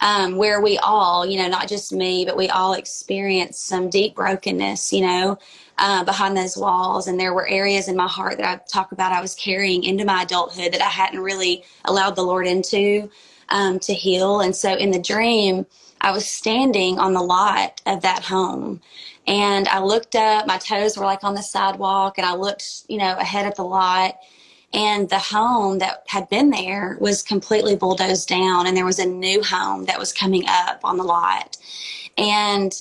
um, 0.00 0.36
where 0.36 0.60
we 0.60 0.78
all, 0.78 1.26
you 1.26 1.38
know, 1.38 1.48
not 1.48 1.68
just 1.68 1.92
me, 1.92 2.24
but 2.24 2.36
we 2.36 2.48
all 2.48 2.74
experienced 2.74 3.66
some 3.66 3.90
deep 3.90 4.14
brokenness, 4.14 4.92
you 4.92 5.00
know, 5.00 5.38
uh, 5.78 6.04
behind 6.04 6.36
those 6.36 6.56
walls. 6.56 7.08
And 7.08 7.18
there 7.18 7.34
were 7.34 7.48
areas 7.48 7.88
in 7.88 7.96
my 7.96 8.06
heart 8.08 8.38
that 8.38 8.46
I 8.46 8.62
talk 8.68 8.92
about 8.92 9.12
I 9.12 9.20
was 9.20 9.34
carrying 9.34 9.82
into 9.82 10.04
my 10.04 10.22
adulthood 10.22 10.72
that 10.72 10.82
I 10.82 10.88
hadn't 10.88 11.20
really 11.20 11.64
allowed 11.84 12.14
the 12.14 12.22
Lord 12.22 12.46
into 12.46 13.10
um, 13.48 13.78
to 13.80 13.94
heal. 13.94 14.40
And 14.40 14.54
so 14.54 14.74
in 14.74 14.90
the 14.90 15.00
dream, 15.00 15.66
I 16.00 16.10
was 16.12 16.26
standing 16.28 16.98
on 16.98 17.14
the 17.14 17.22
lot 17.22 17.80
of 17.86 18.02
that 18.02 18.24
home 18.24 18.80
and 19.26 19.66
I 19.68 19.80
looked 19.80 20.14
up, 20.14 20.46
my 20.46 20.58
toes 20.58 20.96
were 20.96 21.04
like 21.04 21.24
on 21.24 21.34
the 21.34 21.42
sidewalk, 21.42 22.18
and 22.18 22.26
I 22.26 22.34
looked, 22.34 22.84
you 22.88 22.98
know, 22.98 23.16
ahead 23.18 23.46
at 23.46 23.56
the 23.56 23.64
lot. 23.64 24.18
And 24.72 25.08
the 25.08 25.18
home 25.18 25.78
that 25.78 26.04
had 26.06 26.28
been 26.28 26.50
there 26.50 26.96
was 27.00 27.22
completely 27.22 27.76
bulldozed 27.76 28.28
down, 28.28 28.66
and 28.66 28.76
there 28.76 28.84
was 28.84 28.98
a 28.98 29.06
new 29.06 29.42
home 29.42 29.84
that 29.86 29.98
was 29.98 30.12
coming 30.12 30.44
up 30.46 30.80
on 30.84 30.96
the 30.96 31.04
lot. 31.04 31.56
And 32.16 32.72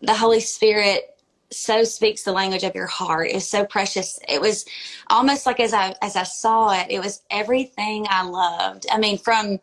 the 0.00 0.14
Holy 0.14 0.40
Spirit 0.40 1.17
so 1.50 1.84
speaks 1.84 2.22
the 2.22 2.32
language 2.32 2.62
of 2.62 2.74
your 2.74 2.86
heart. 2.86 3.28
It 3.28 3.34
was 3.34 3.48
so 3.48 3.64
precious. 3.64 4.18
It 4.28 4.40
was 4.40 4.64
almost 5.08 5.46
like 5.46 5.60
as 5.60 5.72
I 5.72 5.94
as 6.02 6.16
I 6.16 6.24
saw 6.24 6.78
it, 6.78 6.86
it 6.90 7.00
was 7.00 7.22
everything 7.30 8.06
I 8.08 8.22
loved. 8.24 8.86
I 8.90 8.98
mean, 8.98 9.18
from 9.18 9.60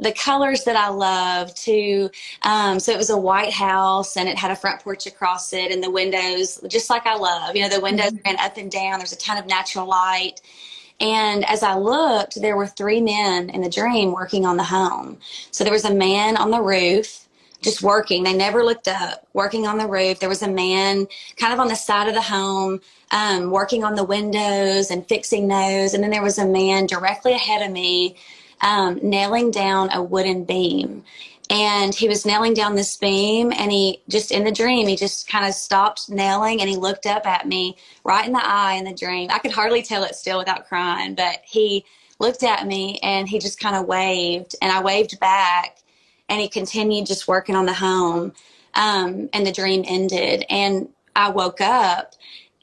the 0.00 0.12
colors 0.12 0.64
that 0.64 0.74
I 0.74 0.88
love 0.88 1.54
to 1.54 2.10
um, 2.42 2.80
so 2.80 2.92
it 2.92 2.98
was 2.98 3.10
a 3.10 3.16
white 3.16 3.52
house 3.52 4.16
and 4.16 4.28
it 4.28 4.36
had 4.36 4.50
a 4.50 4.56
front 4.56 4.80
porch 4.80 5.06
across 5.06 5.52
it 5.52 5.70
and 5.70 5.82
the 5.82 5.90
windows 5.90 6.60
just 6.68 6.90
like 6.90 7.06
I 7.06 7.16
love. 7.16 7.56
You 7.56 7.62
know, 7.62 7.68
the 7.68 7.80
windows 7.80 8.12
mm-hmm. 8.12 8.30
ran 8.30 8.40
up 8.40 8.56
and 8.56 8.70
down. 8.70 8.98
There's 8.98 9.12
a 9.12 9.18
ton 9.18 9.38
of 9.38 9.46
natural 9.46 9.86
light. 9.86 10.40
And 11.00 11.44
as 11.46 11.62
I 11.62 11.74
looked, 11.74 12.40
there 12.40 12.56
were 12.56 12.66
three 12.66 13.00
men 13.00 13.50
in 13.50 13.60
the 13.60 13.70
dream 13.70 14.12
working 14.12 14.44
on 14.44 14.56
the 14.56 14.64
home. 14.64 15.18
So 15.50 15.64
there 15.64 15.72
was 15.72 15.84
a 15.84 15.94
man 15.94 16.36
on 16.36 16.50
the 16.50 16.60
roof 16.60 17.26
just 17.62 17.82
working. 17.82 18.24
They 18.24 18.34
never 18.34 18.64
looked 18.64 18.88
up, 18.88 19.26
working 19.32 19.66
on 19.66 19.78
the 19.78 19.86
roof. 19.86 20.18
There 20.20 20.28
was 20.28 20.42
a 20.42 20.50
man 20.50 21.06
kind 21.36 21.52
of 21.52 21.60
on 21.60 21.68
the 21.68 21.76
side 21.76 22.08
of 22.08 22.14
the 22.14 22.20
home, 22.20 22.80
um, 23.12 23.50
working 23.50 23.84
on 23.84 23.94
the 23.94 24.04
windows 24.04 24.90
and 24.90 25.06
fixing 25.08 25.48
those. 25.48 25.94
And 25.94 26.02
then 26.02 26.10
there 26.10 26.22
was 26.22 26.38
a 26.38 26.46
man 26.46 26.86
directly 26.86 27.32
ahead 27.32 27.62
of 27.62 27.72
me, 27.72 28.16
um, 28.60 28.98
nailing 29.02 29.50
down 29.50 29.90
a 29.92 30.02
wooden 30.02 30.44
beam. 30.44 31.04
And 31.50 31.94
he 31.94 32.08
was 32.08 32.24
nailing 32.24 32.54
down 32.54 32.76
this 32.76 32.96
beam, 32.96 33.52
and 33.52 33.70
he 33.70 34.00
just 34.08 34.32
in 34.32 34.44
the 34.44 34.52
dream, 34.52 34.88
he 34.88 34.96
just 34.96 35.28
kind 35.28 35.44
of 35.46 35.52
stopped 35.52 36.08
nailing 36.08 36.60
and 36.60 36.70
he 36.70 36.76
looked 36.76 37.04
up 37.04 37.26
at 37.26 37.46
me 37.46 37.76
right 38.04 38.24
in 38.24 38.32
the 38.32 38.40
eye 38.42 38.74
in 38.74 38.84
the 38.84 38.94
dream. 38.94 39.28
I 39.30 39.38
could 39.38 39.50
hardly 39.50 39.82
tell 39.82 40.02
it 40.04 40.14
still 40.14 40.38
without 40.38 40.66
crying, 40.66 41.14
but 41.14 41.40
he 41.44 41.84
looked 42.18 42.42
at 42.42 42.66
me 42.66 42.98
and 43.02 43.28
he 43.28 43.38
just 43.38 43.60
kind 43.60 43.76
of 43.76 43.86
waved, 43.86 44.56
and 44.62 44.72
I 44.72 44.82
waved 44.82 45.20
back 45.20 45.81
and 46.32 46.40
he 46.40 46.48
continued 46.48 47.04
just 47.04 47.28
working 47.28 47.54
on 47.54 47.66
the 47.66 47.74
home. 47.74 48.32
Um, 48.72 49.28
and 49.34 49.46
the 49.46 49.52
dream 49.52 49.84
ended. 49.86 50.46
And 50.48 50.88
I 51.14 51.28
woke 51.28 51.60
up, 51.60 52.14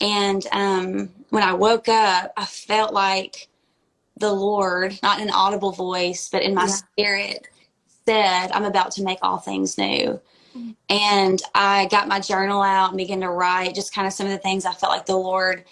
and 0.01 0.43
um, 0.51 1.10
when 1.29 1.43
I 1.43 1.53
woke 1.53 1.88
up, 1.88 2.34
I 2.36 2.45
felt 2.45 2.93
like 2.93 3.47
the 4.17 4.34
Lord, 4.34 4.97
not 5.03 5.19
in 5.19 5.27
an 5.27 5.34
audible 5.34 5.71
voice, 5.71 6.29
but 6.32 6.41
in 6.41 6.55
my 6.55 6.65
yeah. 6.65 6.73
spirit, 6.73 7.47
said, 8.08 8.47
I'm 8.51 8.65
about 8.65 8.89
to 8.93 9.03
make 9.03 9.19
all 9.21 9.38
things 9.38 9.77
new. 9.77 10.19
Mm-hmm. 10.58 10.71
And 10.89 11.39
I 11.53 11.86
got 11.91 12.08
my 12.08 12.19
journal 12.19 12.63
out 12.63 12.89
and 12.89 12.97
began 12.97 13.21
to 13.21 13.29
write 13.29 13.75
just 13.75 13.93
kind 13.93 14.08
of 14.08 14.13
some 14.13 14.25
of 14.25 14.32
the 14.32 14.39
things 14.39 14.65
I 14.65 14.73
felt 14.73 14.91
like 14.91 15.05
the 15.05 15.15
Lord 15.15 15.63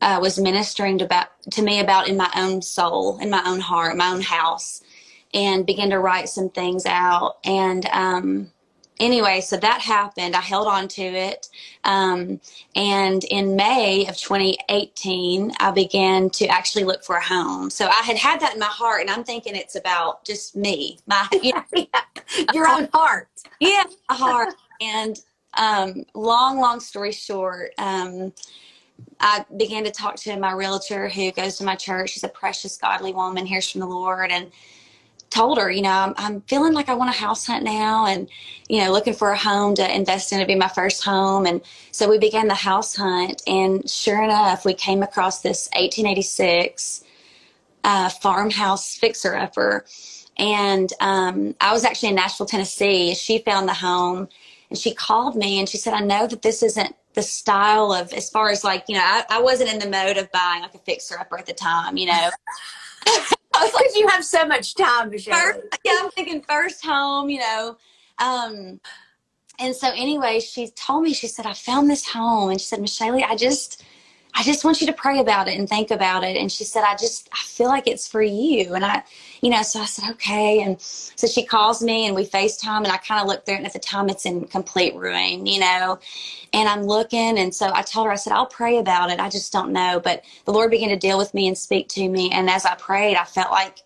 uh, 0.00 0.18
was 0.20 0.36
ministering 0.36 0.98
to, 0.98 1.04
about, 1.04 1.28
to 1.52 1.62
me 1.62 1.78
about 1.78 2.08
in 2.08 2.16
my 2.16 2.30
own 2.34 2.60
soul, 2.60 3.18
in 3.18 3.30
my 3.30 3.44
own 3.46 3.60
heart, 3.60 3.96
my 3.96 4.10
own 4.10 4.20
house 4.20 4.82
and 5.34 5.66
began 5.66 5.90
to 5.90 5.98
write 5.98 6.28
some 6.28 6.50
things 6.50 6.86
out. 6.86 7.36
And 7.44 7.86
um, 7.86 8.50
anyway, 9.00 9.40
so 9.40 9.56
that 9.56 9.80
happened. 9.80 10.34
I 10.34 10.40
held 10.40 10.66
on 10.66 10.88
to 10.88 11.02
it. 11.02 11.48
Um, 11.84 12.40
and 12.74 13.24
in 13.24 13.56
May 13.56 14.06
of 14.06 14.16
2018, 14.16 15.52
I 15.58 15.70
began 15.70 16.30
to 16.30 16.46
actually 16.46 16.84
look 16.84 17.04
for 17.04 17.16
a 17.16 17.24
home. 17.24 17.70
So 17.70 17.86
I 17.86 18.02
had 18.02 18.16
had 18.16 18.40
that 18.40 18.54
in 18.54 18.60
my 18.60 18.66
heart, 18.66 19.00
and 19.02 19.10
I'm 19.10 19.24
thinking 19.24 19.54
it's 19.54 19.76
about 19.76 20.24
just 20.24 20.56
me, 20.56 20.98
my 21.06 21.26
you 21.42 21.52
know, 21.52 21.86
your 22.52 22.68
own 22.68 22.88
heart. 22.92 23.28
Yeah, 23.60 23.84
a 24.08 24.14
heart. 24.14 24.54
and 24.80 25.18
um, 25.54 26.04
long, 26.14 26.60
long 26.60 26.80
story 26.80 27.12
short, 27.12 27.72
um, 27.78 28.32
I 29.20 29.44
began 29.56 29.84
to 29.84 29.90
talk 29.90 30.16
to 30.16 30.38
my 30.38 30.52
realtor 30.52 31.08
who 31.08 31.30
goes 31.32 31.56
to 31.58 31.64
my 31.64 31.76
church. 31.76 32.10
She's 32.10 32.24
a 32.24 32.28
precious, 32.28 32.76
godly 32.76 33.12
woman, 33.12 33.46
hears 33.46 33.70
from 33.70 33.80
the 33.80 33.86
Lord, 33.86 34.30
and 34.30 34.50
told 35.36 35.58
her, 35.58 35.70
you 35.70 35.82
know, 35.82 35.90
I'm, 35.90 36.14
I'm 36.16 36.40
feeling 36.42 36.72
like 36.72 36.88
I 36.88 36.94
want 36.94 37.14
a 37.14 37.18
house 37.18 37.46
hunt 37.46 37.62
now 37.62 38.06
and, 38.06 38.28
you 38.68 38.82
know, 38.82 38.90
looking 38.90 39.12
for 39.12 39.32
a 39.32 39.36
home 39.36 39.74
to 39.74 39.94
invest 39.94 40.32
in 40.32 40.40
to 40.40 40.46
be 40.46 40.54
my 40.54 40.68
first 40.68 41.04
home. 41.04 41.44
And 41.44 41.60
so 41.92 42.08
we 42.08 42.18
began 42.18 42.48
the 42.48 42.54
house 42.54 42.96
hunt. 42.96 43.42
And 43.46 43.88
sure 43.88 44.22
enough, 44.22 44.64
we 44.64 44.72
came 44.72 45.02
across 45.02 45.42
this 45.42 45.68
1886 45.74 47.04
uh, 47.84 48.08
farmhouse 48.08 48.96
fixer 48.96 49.36
upper. 49.36 49.84
And 50.38 50.90
um, 51.00 51.54
I 51.60 51.72
was 51.72 51.84
actually 51.84 52.10
in 52.10 52.14
Nashville, 52.14 52.46
Tennessee. 52.46 53.14
She 53.14 53.38
found 53.38 53.68
the 53.68 53.74
home 53.74 54.28
and 54.70 54.78
she 54.78 54.94
called 54.94 55.36
me 55.36 55.58
and 55.58 55.68
she 55.68 55.76
said, 55.76 55.92
I 55.92 56.00
know 56.00 56.26
that 56.26 56.40
this 56.40 56.62
isn't 56.62 56.96
the 57.12 57.22
style 57.22 57.92
of, 57.92 58.12
as 58.14 58.30
far 58.30 58.50
as 58.50 58.64
like, 58.64 58.84
you 58.88 58.94
know, 58.94 59.04
I, 59.04 59.24
I 59.28 59.40
wasn't 59.42 59.70
in 59.70 59.78
the 59.78 59.88
mode 59.88 60.16
of 60.16 60.32
buying 60.32 60.62
like 60.62 60.74
a 60.74 60.78
fixer 60.78 61.18
upper 61.18 61.38
at 61.38 61.46
the 61.46 61.54
time, 61.54 61.98
you 61.98 62.06
know. 62.06 62.30
was 63.62 63.74
like, 63.74 63.96
you 63.96 64.08
have 64.08 64.24
so 64.24 64.46
much 64.46 64.74
time, 64.74 65.10
Michelle. 65.10 65.38
First, 65.38 65.60
yeah, 65.84 65.98
I'm 66.02 66.10
thinking 66.10 66.42
first 66.42 66.84
home, 66.84 67.30
you 67.30 67.40
know. 67.40 67.76
Um, 68.18 68.80
and 69.58 69.74
so 69.74 69.88
anyway, 69.94 70.40
she 70.40 70.68
told 70.70 71.02
me, 71.02 71.14
she 71.14 71.28
said, 71.28 71.46
I 71.46 71.54
found 71.54 71.90
this 71.90 72.06
home. 72.06 72.50
And 72.50 72.60
she 72.60 72.66
said, 72.66 72.80
Michelle, 72.80 73.22
I 73.24 73.36
just, 73.36 73.82
I 74.38 74.42
just 74.42 74.64
want 74.64 74.82
you 74.82 74.86
to 74.88 74.92
pray 74.92 75.18
about 75.18 75.48
it 75.48 75.58
and 75.58 75.66
think 75.66 75.90
about 75.90 76.22
it. 76.22 76.36
And 76.36 76.52
she 76.52 76.64
said, 76.64 76.84
I 76.84 76.94
just, 76.94 77.28
I 77.32 77.38
feel 77.46 77.68
like 77.68 77.86
it's 77.86 78.06
for 78.06 78.20
you. 78.20 78.74
And 78.74 78.84
I, 78.84 79.02
you 79.40 79.48
know, 79.48 79.62
so 79.62 79.80
I 79.80 79.86
said, 79.86 80.10
okay. 80.10 80.60
And 80.60 80.78
so 80.78 81.26
she 81.26 81.42
calls 81.42 81.82
me 81.82 82.06
and 82.06 82.14
we 82.14 82.26
FaceTime 82.26 82.78
and 82.84 82.88
I 82.88 82.98
kind 82.98 83.22
of 83.22 83.28
look 83.28 83.46
there 83.46 83.56
and 83.56 83.64
at 83.64 83.72
the 83.72 83.78
time 83.78 84.10
it's 84.10 84.26
in 84.26 84.44
complete 84.44 84.94
ruin, 84.94 85.46
you 85.46 85.60
know, 85.60 85.98
and 86.52 86.68
I'm 86.68 86.82
looking. 86.82 87.38
And 87.38 87.54
so 87.54 87.72
I 87.74 87.80
told 87.80 88.06
her, 88.06 88.12
I 88.12 88.16
said, 88.16 88.34
I'll 88.34 88.46
pray 88.46 88.76
about 88.76 89.10
it. 89.10 89.20
I 89.20 89.30
just 89.30 89.54
don't 89.54 89.72
know. 89.72 90.00
But 90.04 90.22
the 90.44 90.52
Lord 90.52 90.70
began 90.70 90.90
to 90.90 90.96
deal 90.96 91.16
with 91.16 91.32
me 91.32 91.48
and 91.48 91.56
speak 91.56 91.88
to 91.90 92.06
me. 92.06 92.30
And 92.30 92.50
as 92.50 92.66
I 92.66 92.74
prayed, 92.74 93.16
I 93.16 93.24
felt 93.24 93.50
like 93.50 93.78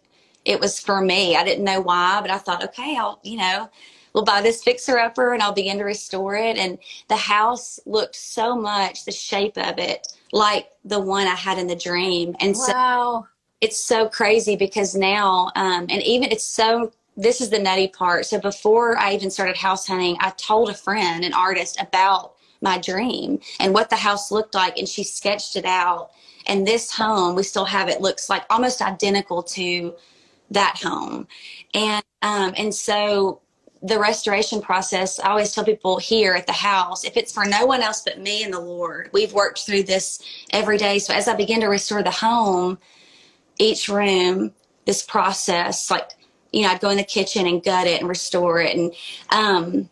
it 0.44 0.58
was 0.58 0.80
for 0.80 1.00
me. 1.00 1.36
I 1.36 1.44
didn't 1.44 1.64
know 1.64 1.80
why, 1.80 2.20
but 2.20 2.30
I 2.30 2.38
thought, 2.38 2.64
okay, 2.64 2.96
I'll, 2.96 3.20
you 3.22 3.36
know, 3.38 3.70
we'll 4.12 4.24
buy 4.24 4.40
this 4.40 4.62
fixer 4.62 4.98
upper 4.98 5.32
and 5.32 5.42
I'll 5.42 5.52
begin 5.52 5.78
to 5.78 5.84
restore 5.84 6.36
it. 6.36 6.56
And 6.56 6.78
the 7.08 7.16
house 7.16 7.80
looked 7.86 8.16
so 8.16 8.56
much, 8.56 9.04
the 9.04 9.12
shape 9.12 9.56
of 9.56 9.78
it, 9.78 10.06
like 10.32 10.68
the 10.84 11.00
one 11.00 11.26
I 11.26 11.34
had 11.34 11.58
in 11.58 11.66
the 11.66 11.76
dream. 11.76 12.34
And 12.40 12.54
wow. 12.54 12.62
so 12.66 13.26
it's 13.60 13.78
so 13.78 14.08
crazy 14.08 14.56
because 14.56 14.94
now, 14.94 15.50
um, 15.56 15.86
and 15.88 16.02
even 16.02 16.30
it's 16.30 16.44
so, 16.44 16.92
this 17.16 17.40
is 17.40 17.50
the 17.50 17.58
nutty 17.58 17.88
part. 17.88 18.26
So 18.26 18.40
before 18.40 18.96
I 18.98 19.14
even 19.14 19.30
started 19.30 19.56
house 19.56 19.86
hunting, 19.86 20.16
I 20.20 20.30
told 20.30 20.70
a 20.70 20.74
friend, 20.74 21.24
an 21.24 21.34
artist, 21.34 21.80
about 21.80 22.34
my 22.60 22.78
dream 22.78 23.40
and 23.58 23.72
what 23.72 23.90
the 23.90 23.96
house 23.96 24.30
looked 24.30 24.54
like 24.54 24.78
and 24.78 24.88
she 24.88 25.02
sketched 25.02 25.56
it 25.56 25.64
out 25.64 26.10
and 26.46 26.66
this 26.66 26.92
home 26.92 27.34
we 27.34 27.42
still 27.42 27.64
have 27.64 27.88
it 27.88 28.00
looks 28.00 28.28
like 28.28 28.44
almost 28.50 28.82
identical 28.82 29.42
to 29.42 29.94
that 30.50 30.78
home 30.82 31.26
and 31.74 32.04
um, 32.22 32.52
and 32.56 32.74
so 32.74 33.40
the 33.82 33.98
restoration 33.98 34.60
process 34.60 35.18
i 35.20 35.30
always 35.30 35.52
tell 35.54 35.64
people 35.64 35.98
here 35.98 36.34
at 36.34 36.46
the 36.46 36.52
house 36.52 37.04
if 37.04 37.16
it's 37.16 37.32
for 37.32 37.46
no 37.46 37.64
one 37.64 37.80
else 37.80 38.02
but 38.02 38.20
me 38.20 38.44
and 38.44 38.52
the 38.52 38.60
lord 38.60 39.08
we've 39.12 39.32
worked 39.32 39.60
through 39.60 39.82
this 39.82 40.22
every 40.50 40.76
day. 40.76 40.98
So 40.98 41.14
as 41.14 41.28
i 41.28 41.34
begin 41.34 41.60
to 41.60 41.68
restore 41.68 42.02
the 42.02 42.10
home 42.10 42.78
each 43.58 43.88
room 43.88 44.52
this 44.86 45.02
process 45.02 45.90
like 45.90 46.10
you 46.52 46.62
know 46.62 46.68
i'd 46.68 46.80
go 46.80 46.90
in 46.90 46.96
the 46.98 47.04
kitchen 47.04 47.46
and 47.46 47.64
gut 47.64 47.86
it 47.86 48.00
and 48.00 48.08
restore 48.08 48.60
it. 48.60 48.76
And 48.76 48.94
um, 49.30 49.90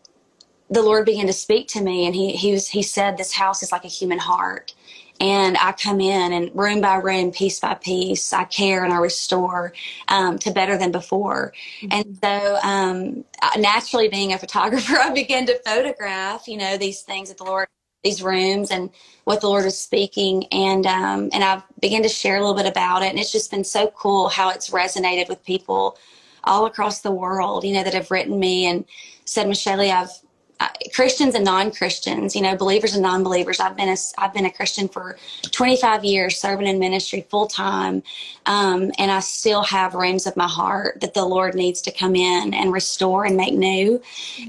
the 0.70 0.82
lord 0.82 1.06
began 1.06 1.26
to 1.26 1.32
speak 1.32 1.68
to 1.68 1.82
me 1.82 2.06
and 2.06 2.14
he 2.14 2.32
he 2.32 2.52
was 2.52 2.68
he 2.68 2.82
said 2.82 3.16
this 3.16 3.32
house 3.32 3.62
is 3.62 3.72
like 3.72 3.84
a 3.84 3.88
human 3.88 4.18
heart 4.18 4.74
and 5.20 5.56
I 5.58 5.72
come 5.72 6.00
in 6.00 6.32
and 6.32 6.50
room 6.54 6.80
by 6.80 6.96
room, 6.96 7.32
piece 7.32 7.58
by 7.60 7.74
piece, 7.74 8.32
I 8.32 8.44
care 8.44 8.84
and 8.84 8.92
I 8.92 8.98
restore 8.98 9.72
um, 10.08 10.38
to 10.40 10.50
better 10.50 10.76
than 10.78 10.92
before. 10.92 11.52
Mm-hmm. 11.82 11.92
And 11.92 12.18
so, 12.22 12.58
um, 12.62 13.24
naturally, 13.60 14.08
being 14.08 14.32
a 14.32 14.38
photographer, 14.38 14.96
I 15.00 15.10
began 15.10 15.46
to 15.46 15.60
photograph, 15.64 16.46
you 16.46 16.56
know, 16.56 16.76
these 16.76 17.02
things 17.02 17.28
that 17.28 17.38
the 17.38 17.44
Lord, 17.44 17.68
these 18.04 18.22
rooms, 18.22 18.70
and 18.70 18.90
what 19.24 19.40
the 19.40 19.48
Lord 19.48 19.64
is 19.64 19.78
speaking, 19.78 20.46
and 20.52 20.86
um, 20.86 21.30
and 21.32 21.42
I 21.42 21.62
began 21.80 22.02
to 22.04 22.08
share 22.08 22.36
a 22.36 22.40
little 22.40 22.54
bit 22.54 22.66
about 22.66 23.02
it, 23.02 23.10
and 23.10 23.18
it's 23.18 23.32
just 23.32 23.50
been 23.50 23.64
so 23.64 23.88
cool 23.88 24.28
how 24.28 24.50
it's 24.50 24.70
resonated 24.70 25.28
with 25.28 25.44
people 25.44 25.98
all 26.44 26.66
across 26.66 27.00
the 27.00 27.10
world, 27.10 27.64
you 27.64 27.74
know, 27.74 27.82
that 27.82 27.94
have 27.94 28.10
written 28.10 28.38
me 28.38 28.66
and 28.66 28.84
said, 29.24 29.48
Michelle, 29.48 29.80
I've 29.80 30.10
uh, 30.60 30.68
Christians 30.94 31.34
and 31.34 31.44
non-Christians, 31.44 32.34
you 32.34 32.42
know, 32.42 32.56
believers 32.56 32.94
and 32.94 33.02
non-believers. 33.02 33.60
I've 33.60 33.76
been 33.76 33.88
a 33.88 33.96
I've 34.18 34.34
been 34.34 34.46
a 34.46 34.52
Christian 34.52 34.88
for 34.88 35.16
25 35.50 36.04
years, 36.04 36.38
serving 36.38 36.66
in 36.66 36.78
ministry 36.78 37.26
full 37.30 37.46
time, 37.46 38.02
um, 38.46 38.90
and 38.98 39.10
I 39.10 39.20
still 39.20 39.62
have 39.62 39.94
rooms 39.94 40.26
of 40.26 40.36
my 40.36 40.48
heart 40.48 41.00
that 41.00 41.14
the 41.14 41.24
Lord 41.24 41.54
needs 41.54 41.80
to 41.82 41.92
come 41.92 42.16
in 42.16 42.54
and 42.54 42.72
restore 42.72 43.24
and 43.24 43.36
make 43.36 43.54
new. 43.54 44.02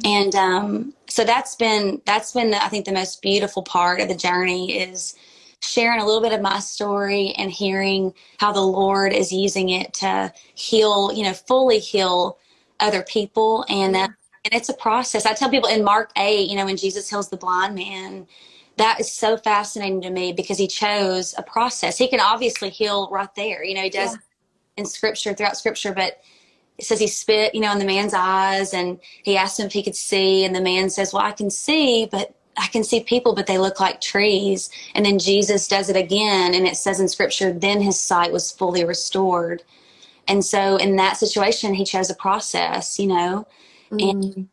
And 0.04 0.34
um, 0.36 0.94
so 1.08 1.24
that's 1.24 1.56
been 1.56 2.02
that's 2.06 2.32
been 2.32 2.54
I 2.56 2.70
think 2.70 2.86
the 2.86 2.92
most 2.94 3.22
beautiful 3.22 3.62
part 3.64 4.02
of 4.02 4.08
the 4.08 4.16
journey 4.16 4.80
is 4.80 5.16
sharing 5.62 6.02
a 6.02 6.06
little 6.06 6.22
bit 6.22 6.34
of 6.34 6.42
my 6.42 6.60
story 6.60 7.34
and 7.38 7.52
hearing 7.52 8.14
how 8.40 8.52
the 8.52 8.62
Lord 8.62 9.14
is 9.14 9.32
using 9.32 9.70
it 9.70 9.94
to 9.96 10.34
heal, 10.56 11.12
you 11.14 11.24
know, 11.24 11.34
fully 11.34 11.80
heal 11.80 12.40
other 12.80 13.04
people 13.04 13.66
and. 13.70 13.96
Uh, 13.96 14.08
and 14.46 14.54
it's 14.54 14.70
a 14.70 14.74
process. 14.74 15.26
I 15.26 15.34
tell 15.34 15.50
people 15.50 15.70
in 15.70 15.84
Mark 15.84 16.12
8, 16.18 16.50
you 16.50 16.56
know, 16.56 16.66
when 16.66 16.78
Jesus 16.78 17.10
heals 17.10 17.30
the 17.30 17.38
blind 17.38 17.76
man, 17.76 18.28
that 18.78 19.00
is 19.00 19.12
so 19.12 19.36
fascinating 19.38 20.02
to 20.02 20.10
me 20.10 20.32
because 20.32 20.58
he 20.58 20.68
chose 20.68 21.36
a 21.38 21.44
process. 21.44 21.98
He 21.98 22.08
can 22.08 22.22
obviously 22.22 22.70
heal 22.70 23.10
right 23.12 23.34
there. 23.36 23.64
You 23.64 23.76
know, 23.76 23.82
he 23.82 23.90
does 23.90 24.14
yeah. 24.14 24.18
in 24.78 24.86
scripture, 24.86 25.34
throughout 25.34 25.58
scripture, 25.58 25.94
but 25.94 26.22
it 26.78 26.86
says 26.86 27.00
he 27.00 27.08
spit, 27.08 27.54
you 27.54 27.60
know, 27.60 27.74
in 27.74 27.80
the 27.80 27.86
man's 27.86 28.14
eyes 28.14 28.74
and 28.74 29.00
he 29.24 29.36
asked 29.36 29.60
him 29.60 29.66
if 29.66 29.74
he 29.74 29.84
could 29.84 29.98
see. 29.98 30.46
And 30.46 30.56
the 30.56 30.62
man 30.62 30.90
says, 30.90 31.12
Well, 31.12 31.24
I 31.24 31.34
can 31.34 31.50
see, 31.50 32.08
but 32.10 32.34
I 32.58 32.68
can 32.68 32.86
see 32.86 33.04
people, 33.04 33.36
but 33.36 33.48
they 33.48 33.58
look 33.58 33.82
like 33.82 34.00
trees. 34.00 34.70
And 34.96 35.06
then 35.06 35.20
Jesus 35.20 35.68
does 35.68 35.90
it 35.90 35.98
again. 35.98 36.54
And 36.54 36.66
it 36.66 36.78
says 36.78 37.02
in 37.02 37.10
scripture, 37.10 37.52
then 37.52 37.82
his 37.82 38.00
sight 38.00 38.32
was 38.32 38.52
fully 38.52 38.86
restored. 38.86 39.64
And 40.28 40.46
so 40.46 40.78
in 40.78 40.96
that 40.98 41.18
situation, 41.18 41.74
he 41.74 41.84
chose 41.84 42.10
a 42.10 42.16
process, 42.16 42.98
you 42.98 43.08
know. 43.08 43.46
Mm-hmm. 43.92 44.10
And 44.10 44.50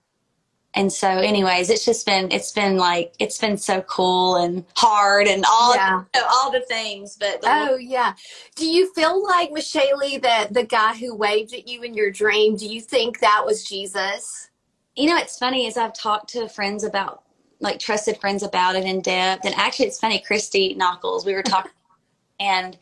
and 0.76 0.92
so 0.92 1.08
anyways 1.08 1.70
it's 1.70 1.84
just 1.84 2.06
been 2.06 2.30
it's 2.30 2.52
been 2.52 2.76
like 2.76 3.14
it's 3.18 3.38
been 3.38 3.56
so 3.56 3.80
cool 3.82 4.36
and 4.36 4.64
hard 4.76 5.26
and 5.26 5.44
all 5.50 5.74
yeah. 5.74 6.02
you 6.14 6.20
know, 6.20 6.26
all 6.30 6.52
the 6.52 6.60
things 6.68 7.16
but 7.18 7.40
the 7.40 7.48
oh 7.48 7.76
yeah 7.76 8.12
do 8.54 8.66
you 8.66 8.92
feel 8.92 9.24
like 9.24 9.50
michelle 9.50 9.98
that 10.20 10.52
the 10.52 10.64
guy 10.64 10.94
who 10.94 11.14
waved 11.14 11.54
at 11.54 11.66
you 11.66 11.82
in 11.82 11.94
your 11.94 12.10
dream 12.10 12.56
do 12.56 12.66
you 12.66 12.80
think 12.80 13.20
that 13.20 13.42
was 13.44 13.64
jesus 13.64 14.50
you 14.94 15.08
know 15.08 15.16
it's 15.16 15.38
funny 15.38 15.66
as 15.66 15.76
i've 15.76 15.94
talked 15.94 16.28
to 16.28 16.46
friends 16.48 16.84
about 16.84 17.22
like 17.60 17.78
trusted 17.78 18.20
friends 18.20 18.42
about 18.42 18.76
it 18.76 18.84
in 18.84 19.00
depth 19.00 19.46
and 19.46 19.54
actually 19.54 19.86
it's 19.86 19.98
funny 19.98 20.22
Christy 20.26 20.74
Nockels 20.74 21.24
we 21.24 21.32
were 21.32 21.42
talking 21.42 21.72
and 22.40 22.76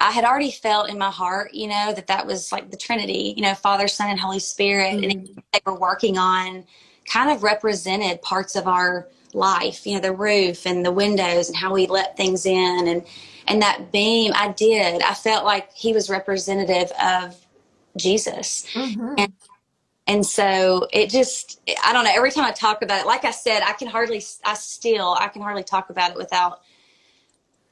I 0.00 0.10
had 0.12 0.24
already 0.24 0.50
felt 0.50 0.88
in 0.88 0.96
my 0.96 1.10
heart, 1.10 1.52
you 1.52 1.68
know, 1.68 1.92
that 1.92 2.06
that 2.06 2.26
was 2.26 2.50
like 2.50 2.70
the 2.70 2.76
Trinity, 2.76 3.34
you 3.36 3.42
know, 3.42 3.54
Father, 3.54 3.86
Son, 3.86 4.08
and 4.08 4.18
Holy 4.18 4.38
Spirit, 4.38 4.96
mm-hmm. 4.96 5.10
and 5.10 5.42
they 5.52 5.60
were 5.66 5.78
working 5.78 6.16
on 6.16 6.64
kind 7.04 7.30
of 7.30 7.42
represented 7.42 8.22
parts 8.22 8.56
of 8.56 8.66
our 8.66 9.08
life, 9.34 9.86
you 9.86 9.94
know, 9.94 10.00
the 10.00 10.12
roof 10.12 10.66
and 10.66 10.84
the 10.84 10.90
windows 10.90 11.48
and 11.48 11.56
how 11.56 11.74
we 11.74 11.86
let 11.86 12.16
things 12.16 12.46
in, 12.46 12.88
and 12.88 13.04
and 13.46 13.60
that 13.60 13.92
beam. 13.92 14.32
I 14.34 14.52
did. 14.52 15.02
I 15.02 15.12
felt 15.12 15.44
like 15.44 15.70
he 15.74 15.92
was 15.92 16.08
representative 16.08 16.90
of 17.02 17.36
Jesus, 17.96 18.66
mm-hmm. 18.72 19.14
and 19.18 19.32
and 20.06 20.24
so 20.24 20.88
it 20.94 21.10
just 21.10 21.60
I 21.84 21.92
don't 21.92 22.04
know. 22.04 22.12
Every 22.14 22.30
time 22.30 22.44
I 22.44 22.52
talk 22.52 22.80
about 22.80 23.02
it, 23.02 23.06
like 23.06 23.26
I 23.26 23.32
said, 23.32 23.62
I 23.62 23.74
can 23.74 23.86
hardly, 23.86 24.22
I 24.44 24.54
still, 24.54 25.14
I 25.20 25.28
can 25.28 25.42
hardly 25.42 25.62
talk 25.62 25.90
about 25.90 26.12
it 26.12 26.16
without 26.16 26.60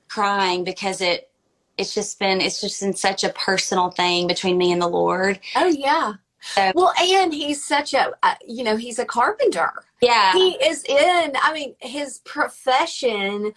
crying 0.09 0.63
because 0.63 1.01
it 1.01 1.31
it's 1.79 1.95
just 1.95 2.19
been 2.19 2.41
it's 2.41 2.61
just 2.61 2.81
been 2.81 2.95
such 2.95 3.25
a 3.25 3.31
personal 3.31 3.91
thing 3.91 4.27
between 4.27 4.59
me 4.59 4.73
and 4.73 4.83
the 4.83 4.89
Lord. 4.89 5.41
Oh 5.57 5.69
yeah. 5.69 6.15
So, 6.41 6.73
well, 6.75 6.93
and 7.01 7.33
he's 7.33 7.65
such 7.65 7.95
a 7.95 8.13
uh, 8.23 8.35
you 8.47 8.65
know 8.65 8.77
he's 8.77 8.99
a 8.99 9.05
carpenter. 9.05 9.73
Yeah, 10.01 10.33
he 10.33 10.51
is 10.65 10.85
in. 10.85 11.33
I 11.43 11.53
mean, 11.53 11.75
his 11.81 12.19
profession 12.21 13.53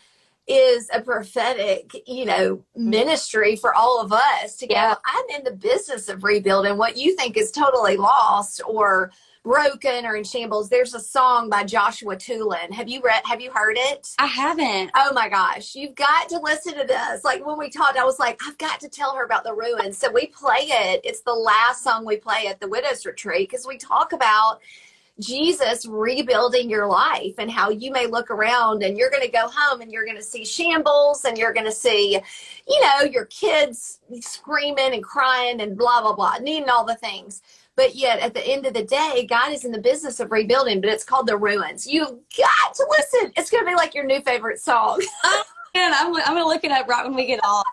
is 0.47 0.89
a 0.93 1.01
prophetic, 1.01 1.95
you 2.07 2.25
know, 2.25 2.63
ministry 2.75 3.55
for 3.55 3.73
all 3.75 4.01
of 4.01 4.11
us 4.11 4.55
to 4.57 4.67
go. 4.67 4.75
I'm 4.75 5.25
in 5.37 5.43
the 5.43 5.51
business 5.51 6.09
of 6.09 6.23
rebuilding 6.23 6.77
what 6.77 6.97
you 6.97 7.15
think 7.15 7.37
is 7.37 7.51
totally 7.51 7.95
lost 7.95 8.61
or 8.67 9.11
broken 9.43 10.05
or 10.05 10.15
in 10.15 10.23
shambles. 10.23 10.69
There's 10.69 10.93
a 10.93 10.99
song 10.99 11.49
by 11.49 11.63
Joshua 11.63 12.15
Thulin. 12.15 12.71
Have 12.71 12.87
you 12.87 13.01
read? 13.01 13.21
Have 13.25 13.41
you 13.41 13.51
heard 13.51 13.77
it? 13.77 14.09
I 14.19 14.27
haven't. 14.27 14.91
Oh 14.95 15.11
my 15.13 15.29
gosh, 15.29 15.75
you've 15.75 15.95
got 15.95 16.29
to 16.29 16.39
listen 16.39 16.73
to 16.75 16.85
this. 16.85 17.23
Like 17.23 17.45
when 17.45 17.57
we 17.57 17.69
talked, 17.69 17.97
I 17.97 18.05
was 18.05 18.19
like, 18.19 18.39
I've 18.45 18.57
got 18.57 18.79
to 18.81 18.89
tell 18.89 19.15
her 19.15 19.23
about 19.23 19.43
the 19.43 19.53
ruins. 19.53 19.97
So 19.97 20.11
we 20.11 20.27
play 20.27 20.67
it. 20.69 21.01
It's 21.03 21.21
the 21.21 21.33
last 21.33 21.83
song 21.83 22.05
we 22.05 22.17
play 22.17 22.47
at 22.47 22.59
the 22.59 22.67
widows 22.67 23.05
retreat 23.05 23.49
because 23.49 23.65
we 23.65 23.77
talk 23.77 24.13
about. 24.13 24.61
Jesus 25.19 25.85
rebuilding 25.85 26.69
your 26.69 26.87
life 26.87 27.35
and 27.37 27.51
how 27.51 27.69
you 27.69 27.91
may 27.91 28.07
look 28.07 28.31
around 28.31 28.83
and 28.83 28.97
you're 28.97 29.09
going 29.09 29.23
to 29.23 29.31
go 29.31 29.47
home 29.51 29.81
and 29.81 29.91
you're 29.91 30.05
going 30.05 30.17
to 30.17 30.23
see 30.23 30.45
shambles 30.45 31.25
and 31.25 31.37
you're 31.37 31.53
going 31.53 31.65
to 31.65 31.71
see, 31.71 32.19
you 32.67 32.81
know, 32.81 33.01
your 33.03 33.25
kids 33.25 33.99
screaming 34.19 34.93
and 34.93 35.03
crying 35.03 35.61
and 35.61 35.77
blah, 35.77 36.01
blah, 36.01 36.15
blah, 36.15 36.37
needing 36.37 36.69
all 36.69 36.85
the 36.85 36.95
things. 36.95 37.41
But 37.75 37.95
yet, 37.95 38.19
at 38.19 38.33
the 38.33 38.45
end 38.45 38.65
of 38.65 38.73
the 38.73 38.83
day, 38.83 39.25
God 39.29 39.51
is 39.51 39.63
in 39.63 39.71
the 39.71 39.79
business 39.79 40.19
of 40.19 40.31
rebuilding, 40.31 40.81
but 40.81 40.89
it's 40.89 41.05
called 41.05 41.27
the 41.27 41.37
ruins. 41.37 41.87
You've 41.87 42.09
got 42.37 42.75
to 42.75 42.87
listen. 42.89 43.31
It's 43.37 43.49
going 43.49 43.63
to 43.63 43.69
be 43.69 43.75
like 43.75 43.95
your 43.95 44.05
new 44.05 44.21
favorite 44.21 44.59
song. 44.59 45.01
oh, 45.23 45.43
man, 45.73 45.93
I'm, 45.95 46.13
I'm 46.15 46.33
going 46.33 46.43
to 46.43 46.47
look 46.47 46.63
it 46.63 46.71
up 46.71 46.87
right 46.87 47.05
when 47.05 47.15
we 47.15 47.25
get 47.27 47.39
off. 47.43 47.65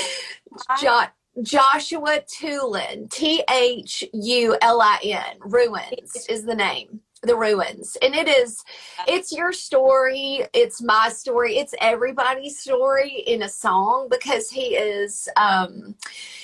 jo- 0.80 1.04
Joshua 1.40 2.20
Thulin, 2.28 3.10
T 3.10 3.42
H 3.50 4.04
U 4.12 4.56
L 4.60 4.82
I 4.82 4.98
N, 5.02 5.38
Ruins 5.40 6.26
is 6.28 6.44
the 6.44 6.54
name 6.54 7.00
the 7.24 7.36
ruins 7.36 7.96
and 8.02 8.16
it 8.16 8.26
is 8.26 8.64
it's 9.06 9.30
your 9.30 9.52
story 9.52 10.44
it's 10.52 10.82
my 10.82 11.08
story 11.08 11.56
it's 11.56 11.72
everybody's 11.80 12.58
story 12.58 13.22
in 13.28 13.42
a 13.42 13.48
song 13.48 14.08
because 14.10 14.50
he 14.50 14.74
is 14.74 15.28
um 15.36 15.94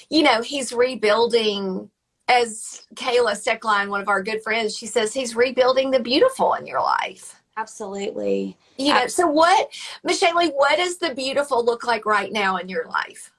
you 0.09 0.23
know 0.23 0.41
he's 0.41 0.73
rebuilding 0.73 1.91
as 2.29 2.87
Kayla 2.95 3.33
Steckline, 3.33 3.89
one 3.89 4.01
of 4.01 4.09
our 4.09 4.23
good 4.23 4.43
friends, 4.43 4.77
she 4.77 4.87
says 4.87 5.15
he's 5.15 5.35
rebuilding 5.35 5.91
the 5.91 6.01
beautiful 6.01 6.55
in 6.55 6.67
your 6.67 6.81
life. 6.81 7.43
Absolutely. 7.57 8.57
You 8.77 8.95
know, 8.95 9.07
so 9.09 9.27
what, 9.27 9.71
Michelle, 10.05 10.35
what 10.53 10.77
does 10.77 10.99
the 10.99 11.15
beautiful 11.15 11.65
look 11.65 11.85
like 11.85 12.07
right 12.07 12.31
now 12.31 12.59
in 12.59 12.69
your 12.69 12.87
life? 12.87 13.33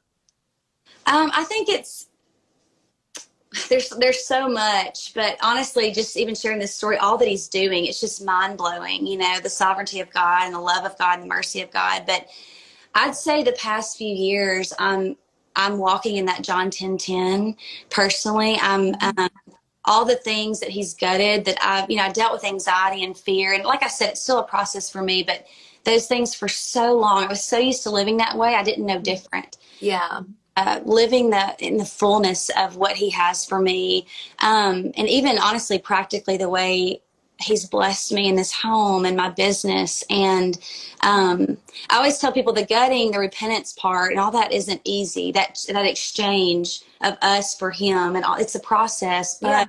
Um, 1.10 1.32
I 1.34 1.44
think 1.44 1.70
it's 1.70 2.08
there's 3.70 3.90
there's 3.90 4.26
so 4.26 4.48
much, 4.48 5.14
but 5.16 5.38
honestly, 5.42 5.92
just 5.92 6.16
even 6.18 6.36
sharing 6.36 6.60
this 6.60 6.76
story, 6.76 6.98
all 6.98 7.18
that 7.18 7.28
he's 7.28 7.48
doing, 7.48 7.86
it's 7.86 8.00
just 8.00 8.24
mind 8.24 8.58
blowing. 8.58 9.08
You 9.08 9.18
know, 9.18 9.40
the 9.42 9.50
sovereignty 9.50 10.02
of 10.02 10.12
God 10.14 10.44
and 10.44 10.54
the 10.54 10.60
love 10.60 10.86
of 10.86 10.98
God 10.98 11.16
and 11.20 11.24
the 11.24 11.34
mercy 11.36 11.62
of 11.62 11.72
God. 11.72 12.04
But 12.06 12.28
I'd 12.96 13.16
say 13.16 13.44
the 13.44 13.54
past 13.54 13.98
few 13.98 14.14
years, 14.14 14.74
um, 14.80 15.18
I'm 15.56 15.78
walking 15.78 16.18
in 16.18 16.26
that 16.26 16.44
John 16.44 16.70
10 16.70 16.98
10 16.98 17.56
personally. 17.90 18.58
I'm, 18.62 18.96
um, 19.02 19.30
all 19.86 20.06
the 20.06 20.16
things 20.16 20.60
that 20.60 20.70
he's 20.70 20.94
gutted 20.94 21.46
that 21.46 21.58
I've, 21.64 21.90
you 21.90 21.98
know, 21.98 22.04
I 22.04 22.12
dealt 22.12 22.34
with 22.34 22.44
anxiety 22.46 23.04
and 23.04 23.18
fear. 23.18 23.54
And 23.54 23.64
like 23.64 23.84
I 23.84 23.88
said, 23.88 24.10
it's 24.10 24.22
still 24.22 24.40
a 24.40 24.44
process 24.48 24.90
for 24.90 25.02
me, 25.02 25.24
but 25.24 25.46
those 25.86 26.08
things 26.08 26.36
for 26.36 26.48
so 26.48 26.94
long, 26.94 27.24
I 27.24 27.28
was 27.28 27.44
so 27.44 27.58
used 27.58 27.84
to 27.84 27.90
living 27.90 28.18
that 28.18 28.38
way. 28.38 28.54
I 28.56 28.64
didn't 28.64 28.86
know 28.86 29.00
different. 29.00 29.58
Yeah. 29.80 30.22
Uh, 30.60 30.82
living 30.84 31.30
the 31.30 31.56
in 31.60 31.78
the 31.78 31.86
fullness 31.86 32.50
of 32.58 32.76
what 32.76 32.98
he 32.98 33.10
has 33.10 33.46
for 33.46 33.62
me, 33.62 34.06
um, 34.40 34.92
and 34.98 35.08
even 35.08 35.40
honestly, 35.40 35.80
practically 35.80 36.36
the 36.36 36.50
way 36.50 37.02
he's 37.40 37.66
blessed 37.66 38.12
me 38.12 38.28
in 38.28 38.36
this 38.36 38.52
home 38.52 39.06
and 39.06 39.16
my 39.16 39.30
business. 39.30 40.04
And 40.10 40.58
um, 41.00 41.58
I 41.90 41.96
always 41.96 42.18
tell 42.18 42.34
people 42.34 42.52
the 42.52 42.66
gutting, 42.66 43.12
the 43.12 43.20
repentance 43.20 43.72
part, 43.72 44.12
and 44.12 44.20
all 44.20 44.32
that 44.32 44.52
isn't 44.52 44.82
easy. 44.84 45.32
That 45.32 45.58
that 45.70 45.86
exchange 45.86 46.82
of 47.00 47.18
us 47.22 47.56
for 47.58 47.72
him, 47.72 48.18
and 48.18 48.26
all, 48.26 48.36
it's 48.36 48.56
a 48.56 48.60
process, 48.60 49.40
but 49.40 49.48
yeah. 49.48 49.66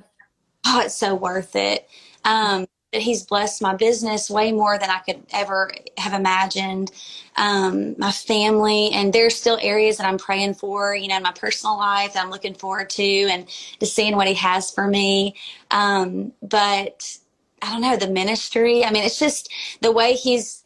oh, 0.66 0.80
it's 0.80 0.96
so 0.96 1.14
worth 1.14 1.54
it. 1.54 1.88
Um, 2.24 2.66
he's 2.92 3.22
blessed 3.22 3.62
my 3.62 3.74
business 3.74 4.28
way 4.28 4.50
more 4.52 4.78
than 4.78 4.90
I 4.90 4.98
could 4.98 5.22
ever 5.32 5.72
have 5.96 6.12
imagined. 6.12 6.90
Um, 7.36 7.94
my 7.98 8.10
family, 8.10 8.90
and 8.92 9.12
there's 9.12 9.36
still 9.36 9.58
areas 9.62 9.96
that 9.98 10.06
I'm 10.06 10.18
praying 10.18 10.54
for, 10.54 10.94
you 10.94 11.08
know, 11.08 11.16
in 11.16 11.22
my 11.22 11.32
personal 11.32 11.76
life 11.76 12.14
that 12.14 12.24
I'm 12.24 12.30
looking 12.30 12.54
forward 12.54 12.90
to 12.90 13.02
and 13.02 13.46
to 13.78 13.86
seeing 13.86 14.16
what 14.16 14.26
he 14.26 14.34
has 14.34 14.70
for 14.70 14.88
me. 14.88 15.36
Um, 15.70 16.32
but 16.42 17.16
I 17.62 17.70
don't 17.70 17.80
know, 17.80 17.96
the 17.96 18.08
ministry. 18.08 18.84
I 18.84 18.90
mean, 18.90 19.04
it's 19.04 19.18
just 19.18 19.50
the 19.80 19.92
way 19.92 20.14
he's 20.14 20.64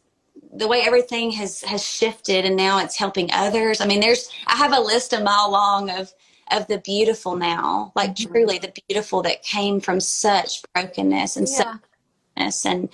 the 0.53 0.67
way 0.67 0.81
everything 0.81 1.31
has 1.31 1.61
has 1.61 1.85
shifted 1.85 2.45
and 2.45 2.55
now 2.55 2.79
it's 2.79 2.97
helping 2.97 3.29
others. 3.33 3.81
I 3.81 3.85
mean, 3.85 3.99
there's 3.99 4.29
I 4.47 4.55
have 4.55 4.73
a 4.73 4.79
list 4.79 5.13
a 5.13 5.19
mile 5.19 5.51
long 5.51 5.89
of 5.91 6.11
of 6.51 6.67
the 6.67 6.77
beautiful 6.79 7.35
now, 7.35 7.91
like 7.95 8.15
mm-hmm. 8.15 8.31
truly 8.31 8.57
the 8.57 8.73
beautiful 8.87 9.21
that 9.23 9.43
came 9.43 9.79
from 9.79 9.99
such 9.99 10.61
brokenness 10.73 11.37
and 11.37 11.47
yeah. 11.47 11.55
such 11.55 11.77
and 12.65 12.89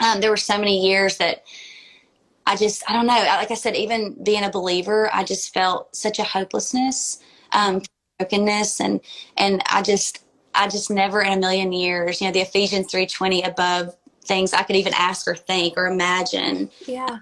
um, 0.00 0.20
there 0.20 0.30
were 0.30 0.36
so 0.36 0.58
many 0.58 0.86
years 0.86 1.18
that 1.18 1.44
I 2.46 2.56
just 2.56 2.88
I 2.88 2.92
don't 2.92 3.06
know. 3.06 3.14
Like 3.14 3.50
I 3.50 3.54
said, 3.54 3.76
even 3.76 4.22
being 4.22 4.44
a 4.44 4.50
believer, 4.50 5.10
I 5.12 5.24
just 5.24 5.54
felt 5.54 5.94
such 5.96 6.18
a 6.18 6.24
hopelessness, 6.24 7.20
um, 7.52 7.82
brokenness, 8.18 8.80
and 8.80 9.00
and 9.36 9.62
I 9.70 9.82
just 9.82 10.24
I 10.54 10.68
just 10.68 10.90
never 10.90 11.22
in 11.22 11.32
a 11.32 11.40
million 11.40 11.72
years, 11.72 12.20
you 12.20 12.26
know, 12.26 12.32
the 12.32 12.40
Ephesians 12.40 12.92
3:20 12.92 13.46
above 13.46 13.96
things 14.24 14.52
I 14.52 14.62
could 14.62 14.76
even 14.76 14.94
ask 14.94 15.26
or 15.28 15.34
think 15.34 15.76
or 15.76 15.86
imagine. 15.86 16.70
Yeah. 16.86 17.18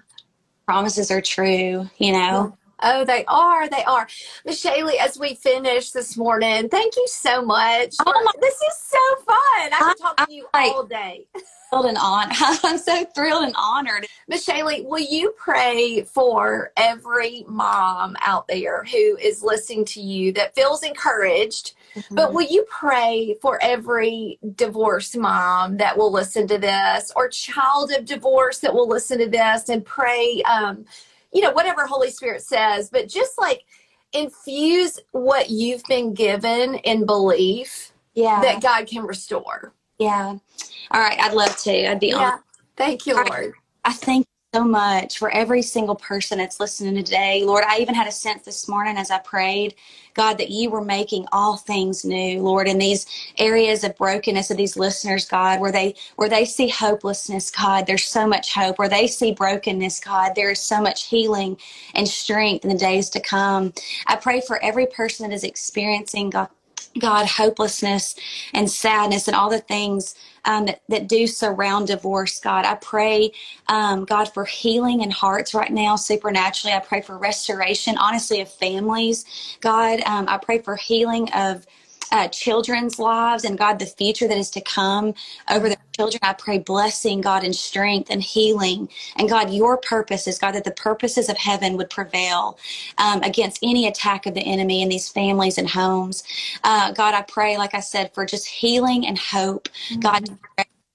Promises 0.65 1.11
are 1.11 1.21
true, 1.21 1.89
you 1.97 2.11
know. 2.11 2.57
Oh, 2.81 3.05
they 3.05 3.23
are. 3.27 3.69
They 3.69 3.83
are. 3.83 4.07
Michelle, 4.45 4.89
as 4.99 5.17
we 5.17 5.35
finish 5.35 5.91
this 5.91 6.17
morning, 6.17 6.69
thank 6.69 6.95
you 6.95 7.07
so 7.07 7.43
much. 7.43 7.95
Oh 8.05 8.23
my, 8.25 8.31
this 8.41 8.55
is 8.55 8.77
so 8.77 9.15
fun. 9.25 9.37
I 9.37 9.79
can 9.79 9.97
talk 9.97 10.27
to 10.27 10.33
you 10.33 10.47
all 10.53 10.83
day. 10.83 11.25
Thrilled 11.69 11.85
and 11.87 11.97
honored. 11.97 12.35
I'm 12.63 12.77
so 12.77 13.03
thrilled 13.15 13.45
and 13.45 13.55
honored. 13.57 14.05
Michelle, 14.27 14.65
will 14.83 14.99
you 14.99 15.33
pray 15.37 16.03
for 16.03 16.71
every 16.77 17.45
mom 17.47 18.15
out 18.21 18.47
there 18.47 18.83
who 18.83 19.17
is 19.17 19.41
listening 19.41 19.83
to 19.85 20.01
you 20.01 20.31
that 20.33 20.53
feels 20.53 20.83
encouraged? 20.83 21.73
Mm-hmm. 21.95 22.15
But 22.15 22.33
will 22.33 22.45
you 22.45 22.63
pray 22.69 23.37
for 23.41 23.57
every 23.63 24.37
divorced 24.55 25.17
mom 25.17 25.77
that 25.77 25.97
will 25.97 26.11
listen 26.11 26.47
to 26.47 26.59
this 26.59 27.11
or 27.15 27.27
child 27.27 27.91
of 27.91 28.05
divorce 28.05 28.59
that 28.59 28.73
will 28.73 28.87
listen 28.87 29.17
to 29.17 29.27
this 29.27 29.69
and 29.69 29.83
pray, 29.83 30.43
um, 30.43 30.85
you 31.33 31.41
know, 31.41 31.51
whatever 31.51 31.85
Holy 31.85 32.11
Spirit 32.11 32.43
says, 32.43 32.89
but 32.89 33.07
just 33.07 33.37
like 33.37 33.63
infuse 34.13 34.99
what 35.11 35.49
you've 35.49 35.83
been 35.85 36.13
given 36.13 36.75
in 36.75 37.05
belief 37.05 37.91
yeah. 38.13 38.41
that 38.41 38.61
God 38.61 38.87
can 38.87 39.03
restore. 39.03 39.73
Yeah. 39.97 40.37
All 40.91 41.01
right. 41.01 41.19
I'd 41.19 41.33
love 41.33 41.55
to. 41.57 41.91
I'd 41.91 41.99
be 41.99 42.07
yeah. 42.07 42.17
honored. 42.17 42.39
Thank 42.77 43.05
you, 43.05 43.15
Lord. 43.15 43.53
I, 43.83 43.89
I 43.89 43.93
thank 43.93 44.25
so 44.53 44.65
much 44.65 45.17
for 45.19 45.31
every 45.31 45.61
single 45.61 45.95
person 45.95 46.37
that's 46.39 46.59
listening 46.59 46.95
today. 46.95 47.43
Lord, 47.45 47.63
I 47.67 47.79
even 47.79 47.95
had 47.95 48.07
a 48.07 48.11
sense 48.11 48.43
this 48.43 48.67
morning 48.67 48.97
as 48.97 49.11
I 49.11 49.19
prayed, 49.19 49.75
God, 50.13 50.37
that 50.39 50.51
you 50.51 50.69
were 50.69 50.83
making 50.83 51.25
all 51.31 51.57
things 51.57 52.05
new, 52.05 52.41
Lord, 52.41 52.67
in 52.67 52.77
these 52.79 53.07
areas 53.39 53.85
of 53.85 53.95
brokenness 53.97 54.51
of 54.51 54.57
these 54.57 54.77
listeners, 54.77 55.25
God, 55.25 55.61
where 55.61 55.71
they 55.71 55.95
where 56.17 56.29
they 56.29 56.45
see 56.45 56.69
hopelessness, 56.69 57.51
God, 57.51 57.87
there's 57.87 58.05
so 58.05 58.27
much 58.27 58.53
hope. 58.53 58.79
Where 58.79 58.89
they 58.89 59.07
see 59.07 59.33
brokenness, 59.33 60.01
God, 60.01 60.33
there 60.35 60.51
is 60.51 60.61
so 60.61 60.81
much 60.81 61.05
healing 61.05 61.57
and 61.95 62.07
strength 62.07 62.65
in 62.65 62.71
the 62.71 62.77
days 62.77 63.09
to 63.11 63.21
come. 63.21 63.73
I 64.07 64.17
pray 64.17 64.41
for 64.41 64.63
every 64.63 64.87
person 64.87 65.29
that 65.29 65.35
is 65.35 65.45
experiencing 65.45 66.31
God 66.31 66.49
God, 66.99 67.25
hopelessness 67.27 68.15
and 68.53 68.69
sadness 68.69 69.27
and 69.27 69.35
all 69.35 69.49
the 69.49 69.59
things 69.59 70.15
um, 70.45 70.65
that, 70.65 70.81
that 70.89 71.07
do 71.07 71.25
surround 71.25 71.87
divorce, 71.87 72.39
God. 72.39 72.65
I 72.65 72.75
pray, 72.75 73.31
um, 73.67 74.05
God, 74.05 74.33
for 74.33 74.45
healing 74.45 75.01
in 75.01 75.09
hearts 75.09 75.53
right 75.53 75.71
now, 75.71 75.95
supernaturally. 75.95 76.75
I 76.75 76.79
pray 76.79 77.01
for 77.01 77.17
restoration, 77.17 77.97
honestly, 77.97 78.41
of 78.41 78.51
families. 78.51 79.25
God, 79.61 80.01
um, 80.01 80.25
I 80.27 80.37
pray 80.37 80.59
for 80.59 80.75
healing 80.75 81.31
of 81.33 81.65
uh, 82.11 82.27
children's 82.27 82.99
lives 82.99 83.43
and 83.43 83.57
God, 83.57 83.79
the 83.79 83.87
future 83.87 84.27
that 84.27 84.37
is 84.37 84.51
to 84.51 84.61
come 84.61 85.15
over 85.49 85.67
their 85.69 85.77
children. 85.93 86.19
I 86.23 86.33
pray 86.33 86.59
blessing, 86.59 87.21
God, 87.21 87.43
and 87.43 87.55
strength 87.55 88.09
and 88.09 88.21
healing. 88.21 88.89
And 89.17 89.29
God, 89.29 89.51
your 89.51 89.77
purpose 89.77 90.27
is, 90.27 90.37
God, 90.39 90.53
that 90.53 90.63
the 90.63 90.71
purposes 90.71 91.29
of 91.29 91.37
heaven 91.37 91.77
would 91.77 91.89
prevail 91.89 92.57
um, 92.97 93.21
against 93.23 93.59
any 93.63 93.87
attack 93.87 94.25
of 94.25 94.33
the 94.33 94.41
enemy 94.41 94.81
in 94.81 94.89
these 94.89 95.09
families 95.09 95.57
and 95.57 95.69
homes. 95.69 96.23
Uh, 96.63 96.91
God, 96.91 97.13
I 97.13 97.21
pray, 97.21 97.57
like 97.57 97.73
I 97.73 97.79
said, 97.79 98.13
for 98.13 98.25
just 98.25 98.47
healing 98.47 99.07
and 99.07 99.17
hope. 99.17 99.69
Mm-hmm. 99.89 99.99
God, 99.99 100.29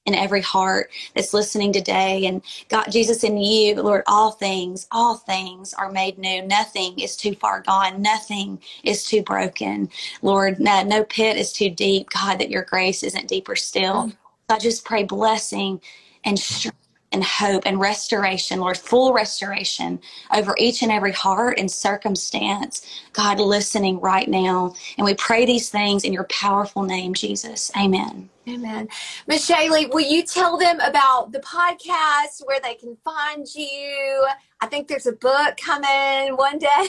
in 0.07 0.15
every 0.15 0.41
heart 0.41 0.91
that's 1.15 1.35
listening 1.35 1.71
today. 1.71 2.25
And 2.25 2.43
God, 2.71 2.87
Jesus, 2.91 3.25
in 3.25 3.37
you, 3.37 3.75
Lord, 3.83 4.03
all 4.07 4.33
things, 4.33 4.89
all 4.91 5.17
things 5.17 5.75
are 5.75 5.93
made 5.93 6.17
new. 6.17 6.41
Nothing 6.43 6.99
is 6.99 7.15
too 7.15 7.35
far 7.35 7.61
gone. 7.61 8.01
Nothing 8.01 8.59
is 8.85 9.05
too 9.05 9.23
broken. 9.23 9.91
Lord, 10.23 10.59
no, 10.59 10.83
no 10.83 11.05
pit 11.05 11.37
is 11.37 11.53
too 11.53 11.69
deep. 11.69 12.09
God, 12.09 12.39
that 12.39 12.49
your 12.49 12.63
grace 12.63 13.03
isn't 13.03 13.29
deeper 13.29 13.55
still. 13.55 14.07
Mm. 14.07 14.17
I 14.51 14.59
just 14.59 14.85
pray 14.85 15.03
blessing 15.03 15.81
and 16.25 16.39
strength 16.39 16.79
and 17.13 17.23
hope 17.23 17.63
and 17.67 17.81
restoration, 17.81 18.61
Lord, 18.61 18.79
full 18.79 19.13
restoration 19.13 20.01
over 20.35 20.55
each 20.59 20.83
and 20.83 20.91
every 20.91 21.13
heart 21.13 21.59
and 21.59 21.71
circumstance. 21.71 22.87
God, 23.13 23.41
listening 23.41 24.01
right 24.01 24.29
now. 24.29 24.75
And 24.97 25.05
we 25.05 25.15
pray 25.15 25.45
these 25.45 25.69
things 25.69 26.05
in 26.05 26.13
your 26.13 26.25
powerful 26.25 26.83
name, 26.83 27.15
Jesus. 27.15 27.71
Amen. 27.77 28.31
Amen. 28.49 28.89
Michelle, 29.27 29.69
will 29.91 30.01
you 30.01 30.23
tell 30.23 30.57
them 30.57 30.81
about 30.81 31.33
the 31.33 31.41
podcast, 31.41 32.43
where 32.47 32.61
they 32.61 32.75
can 32.75 32.97
find 33.05 33.47
you? 33.55 34.27
I 34.63 34.67
think 34.67 34.89
there's 34.89 35.07
a 35.07 35.13
book 35.13 35.59
coming 35.59 36.37
one 36.37 36.59
day. 36.59 36.89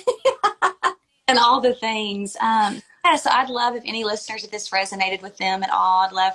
and 1.28 1.38
all 1.38 1.60
the 1.60 1.74
things. 1.74 2.38
Um, 2.41 2.82
yeah, 3.04 3.17
so 3.17 3.30
I'd 3.32 3.50
love 3.50 3.76
if 3.76 3.84
any 3.86 4.06
listeners, 4.06 4.45
if 4.45 4.52
this 4.52 4.69
resonated 4.69 5.22
with 5.22 5.38
them 5.38 5.62
at 5.63 5.69
all, 5.72 6.06
I'd 6.06 6.13
love 6.13 6.34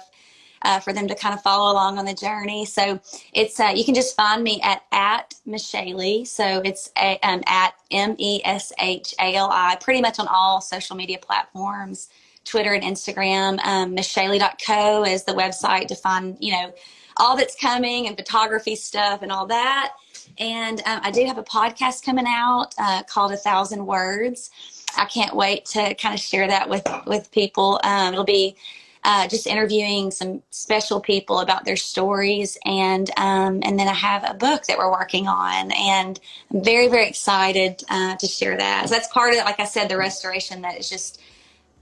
uh, 0.64 0.80
for 0.80 0.92
them 0.92 1.06
to 1.08 1.14
kind 1.14 1.34
of 1.34 1.42
follow 1.42 1.72
along 1.72 1.98
on 1.98 2.04
the 2.04 2.14
journey. 2.14 2.64
So 2.64 3.00
it's 3.32 3.60
uh, 3.60 3.72
you 3.74 3.84
can 3.84 3.94
just 3.94 4.16
find 4.16 4.42
me 4.42 4.60
at 4.62 4.82
at 4.90 5.34
Meshali. 5.46 6.26
So 6.26 6.62
it's 6.64 6.90
a, 6.98 7.18
um, 7.22 7.42
at 7.46 7.74
M 7.90 8.16
E 8.18 8.40
S 8.44 8.72
H 8.80 9.14
A 9.20 9.34
L 9.34 9.50
I, 9.52 9.76
pretty 9.80 10.00
much 10.00 10.18
on 10.18 10.26
all 10.28 10.60
social 10.60 10.96
media 10.96 11.18
platforms, 11.18 12.08
Twitter 12.44 12.72
and 12.72 12.82
Instagram. 12.82 13.64
Um, 13.64 13.94
Meshali.co 13.94 15.04
is 15.04 15.24
the 15.24 15.32
website 15.32 15.86
to 15.88 15.94
find 15.94 16.36
you 16.40 16.52
know 16.52 16.74
all 17.18 17.36
that's 17.36 17.54
coming 17.54 18.08
and 18.08 18.16
photography 18.16 18.74
stuff 18.74 19.22
and 19.22 19.30
all 19.30 19.46
that. 19.46 19.92
And 20.38 20.80
um, 20.86 21.00
I 21.02 21.10
do 21.10 21.24
have 21.26 21.38
a 21.38 21.44
podcast 21.44 22.04
coming 22.04 22.24
out 22.26 22.74
uh, 22.78 23.02
called 23.04 23.32
A 23.32 23.36
Thousand 23.36 23.86
Words. 23.86 24.50
I 24.96 25.04
can't 25.06 25.34
wait 25.34 25.64
to 25.66 25.94
kind 25.94 26.14
of 26.14 26.20
share 26.20 26.46
that 26.48 26.68
with 26.68 26.86
with 27.06 27.30
people. 27.30 27.80
Um, 27.84 28.14
it'll 28.14 28.24
be 28.24 28.56
uh, 29.04 29.28
just 29.28 29.46
interviewing 29.46 30.10
some 30.10 30.42
special 30.50 30.98
people 30.98 31.40
about 31.40 31.64
their 31.64 31.76
stories, 31.76 32.56
and 32.64 33.10
um, 33.18 33.60
and 33.62 33.78
then 33.78 33.86
I 33.86 33.94
have 33.94 34.24
a 34.28 34.34
book 34.34 34.64
that 34.64 34.78
we're 34.78 34.90
working 34.90 35.28
on, 35.28 35.70
and 35.72 36.18
I'm 36.52 36.64
very 36.64 36.88
very 36.88 37.06
excited 37.06 37.82
uh, 37.90 38.16
to 38.16 38.26
share 38.26 38.56
that. 38.56 38.88
So 38.88 38.94
that's 38.94 39.08
part 39.08 39.34
of, 39.34 39.44
like 39.44 39.60
I 39.60 39.64
said, 39.64 39.88
the 39.88 39.98
restoration 39.98 40.62
that 40.62 40.78
is 40.78 40.88
just 40.88 41.20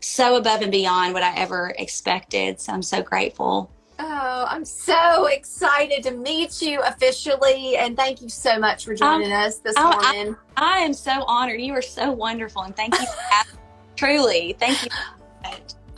so 0.00 0.36
above 0.36 0.62
and 0.62 0.72
beyond 0.72 1.14
what 1.14 1.22
I 1.22 1.34
ever 1.36 1.74
expected. 1.78 2.60
So 2.60 2.72
I'm 2.72 2.82
so 2.82 3.02
grateful. 3.02 3.70
Oh, 4.00 4.46
I'm 4.48 4.64
so 4.64 5.26
excited 5.26 6.02
to 6.02 6.10
meet 6.10 6.60
you 6.60 6.80
officially, 6.82 7.76
and 7.76 7.96
thank 7.96 8.20
you 8.20 8.28
so 8.28 8.58
much 8.58 8.84
for 8.84 8.96
joining 8.96 9.32
um, 9.32 9.38
us 9.38 9.58
this 9.58 9.74
oh, 9.78 9.92
morning. 9.92 10.36
I, 10.56 10.78
I, 10.78 10.80
am 10.80 10.92
so 10.92 11.22
honored. 11.24 11.60
You 11.60 11.72
are 11.74 11.82
so 11.82 12.10
wonderful, 12.10 12.62
and 12.62 12.74
thank 12.74 12.98
you. 12.98 13.06
truly, 13.96 14.56
thank 14.58 14.82
you. 14.82 14.90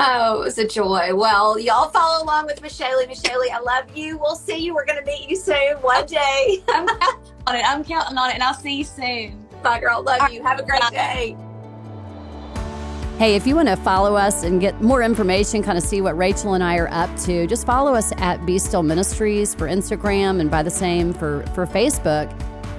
Oh, 0.01 0.41
it 0.43 0.45
was 0.45 0.59
a 0.59 0.67
joy. 0.67 1.15
Well, 1.15 1.59
y'all 1.59 1.89
follow 1.89 2.25
along 2.25 2.47
with 2.47 2.61
Michelle. 2.61 3.07
Michelle, 3.07 3.41
I 3.53 3.61
love 3.61 3.97
you. 3.97 4.19
We'll 4.19 4.35
see 4.35 4.57
you. 4.57 4.75
We're 4.75 4.85
going 4.85 4.99
to 4.99 5.05
meet 5.05 5.29
you 5.29 5.37
soon 5.37 5.77
one 5.83 6.07
day. 6.07 6.65
I'm 6.69 6.87
counting 6.89 7.33
on 7.47 7.57
it. 7.57 7.65
I'm 7.65 7.85
counting 7.85 8.19
on 8.19 8.31
it, 8.31 8.35
and 8.35 8.43
I'll 8.43 8.55
see 8.55 8.79
you 8.79 8.85
soon. 8.85 9.47
Bye, 9.63 9.79
girl. 9.79 10.03
Love 10.03 10.33
you. 10.33 10.43
Have 10.43 10.59
a 10.59 10.65
great 10.65 10.83
day. 10.91 11.37
Hey, 13.19 13.37
if 13.37 13.47
you 13.47 13.55
want 13.55 13.69
to 13.69 13.77
follow 13.77 14.17
us 14.17 14.43
and 14.43 14.61
get 14.61 14.81
more 14.83 15.01
information, 15.01 15.63
kind 15.63 15.79
of 15.79 15.85
see 15.85 16.01
what 16.01 16.19
Rachel 16.19 16.55
and 16.55 16.65
I 16.65 16.79
are 16.79 16.91
up 16.91 17.17
to, 17.21 17.47
just 17.47 17.65
follow 17.65 17.95
us 17.95 18.13
at 18.17 18.45
Be 18.45 18.59
Still 18.59 18.83
Ministries 18.83 19.55
for 19.55 19.69
Instagram 19.69 20.41
and 20.41 20.51
by 20.51 20.65
the 20.65 20.71
same 20.71 21.15
for, 21.15 21.47
for 21.55 21.65
Facebook. 21.65 22.29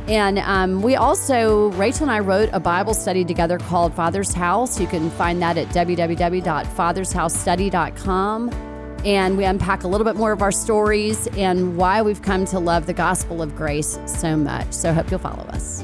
And 0.07 0.39
um, 0.39 0.81
we 0.81 0.95
also, 0.95 1.71
Rachel 1.71 2.03
and 2.03 2.11
I 2.11 2.19
wrote 2.19 2.49
a 2.53 2.59
Bible 2.59 2.93
study 2.93 3.25
together 3.25 3.57
called 3.57 3.93
Father's 3.93 4.33
House. 4.33 4.79
You 4.79 4.87
can 4.87 5.09
find 5.11 5.41
that 5.41 5.57
at 5.57 5.67
www.fathershousestudy.com. 5.69 8.49
and 9.03 9.37
we 9.37 9.45
unpack 9.45 9.83
a 9.83 9.87
little 9.87 10.05
bit 10.05 10.15
more 10.15 10.31
of 10.31 10.41
our 10.41 10.51
stories 10.51 11.27
and 11.37 11.77
why 11.77 12.01
we've 12.01 12.21
come 12.21 12.45
to 12.45 12.59
love 12.59 12.85
the 12.85 12.93
gospel 12.93 13.41
of 13.41 13.55
grace 13.55 13.97
so 14.05 14.35
much. 14.35 14.71
So, 14.73 14.93
hope 14.93 15.09
you'll 15.09 15.19
follow 15.19 15.43
us. 15.49 15.83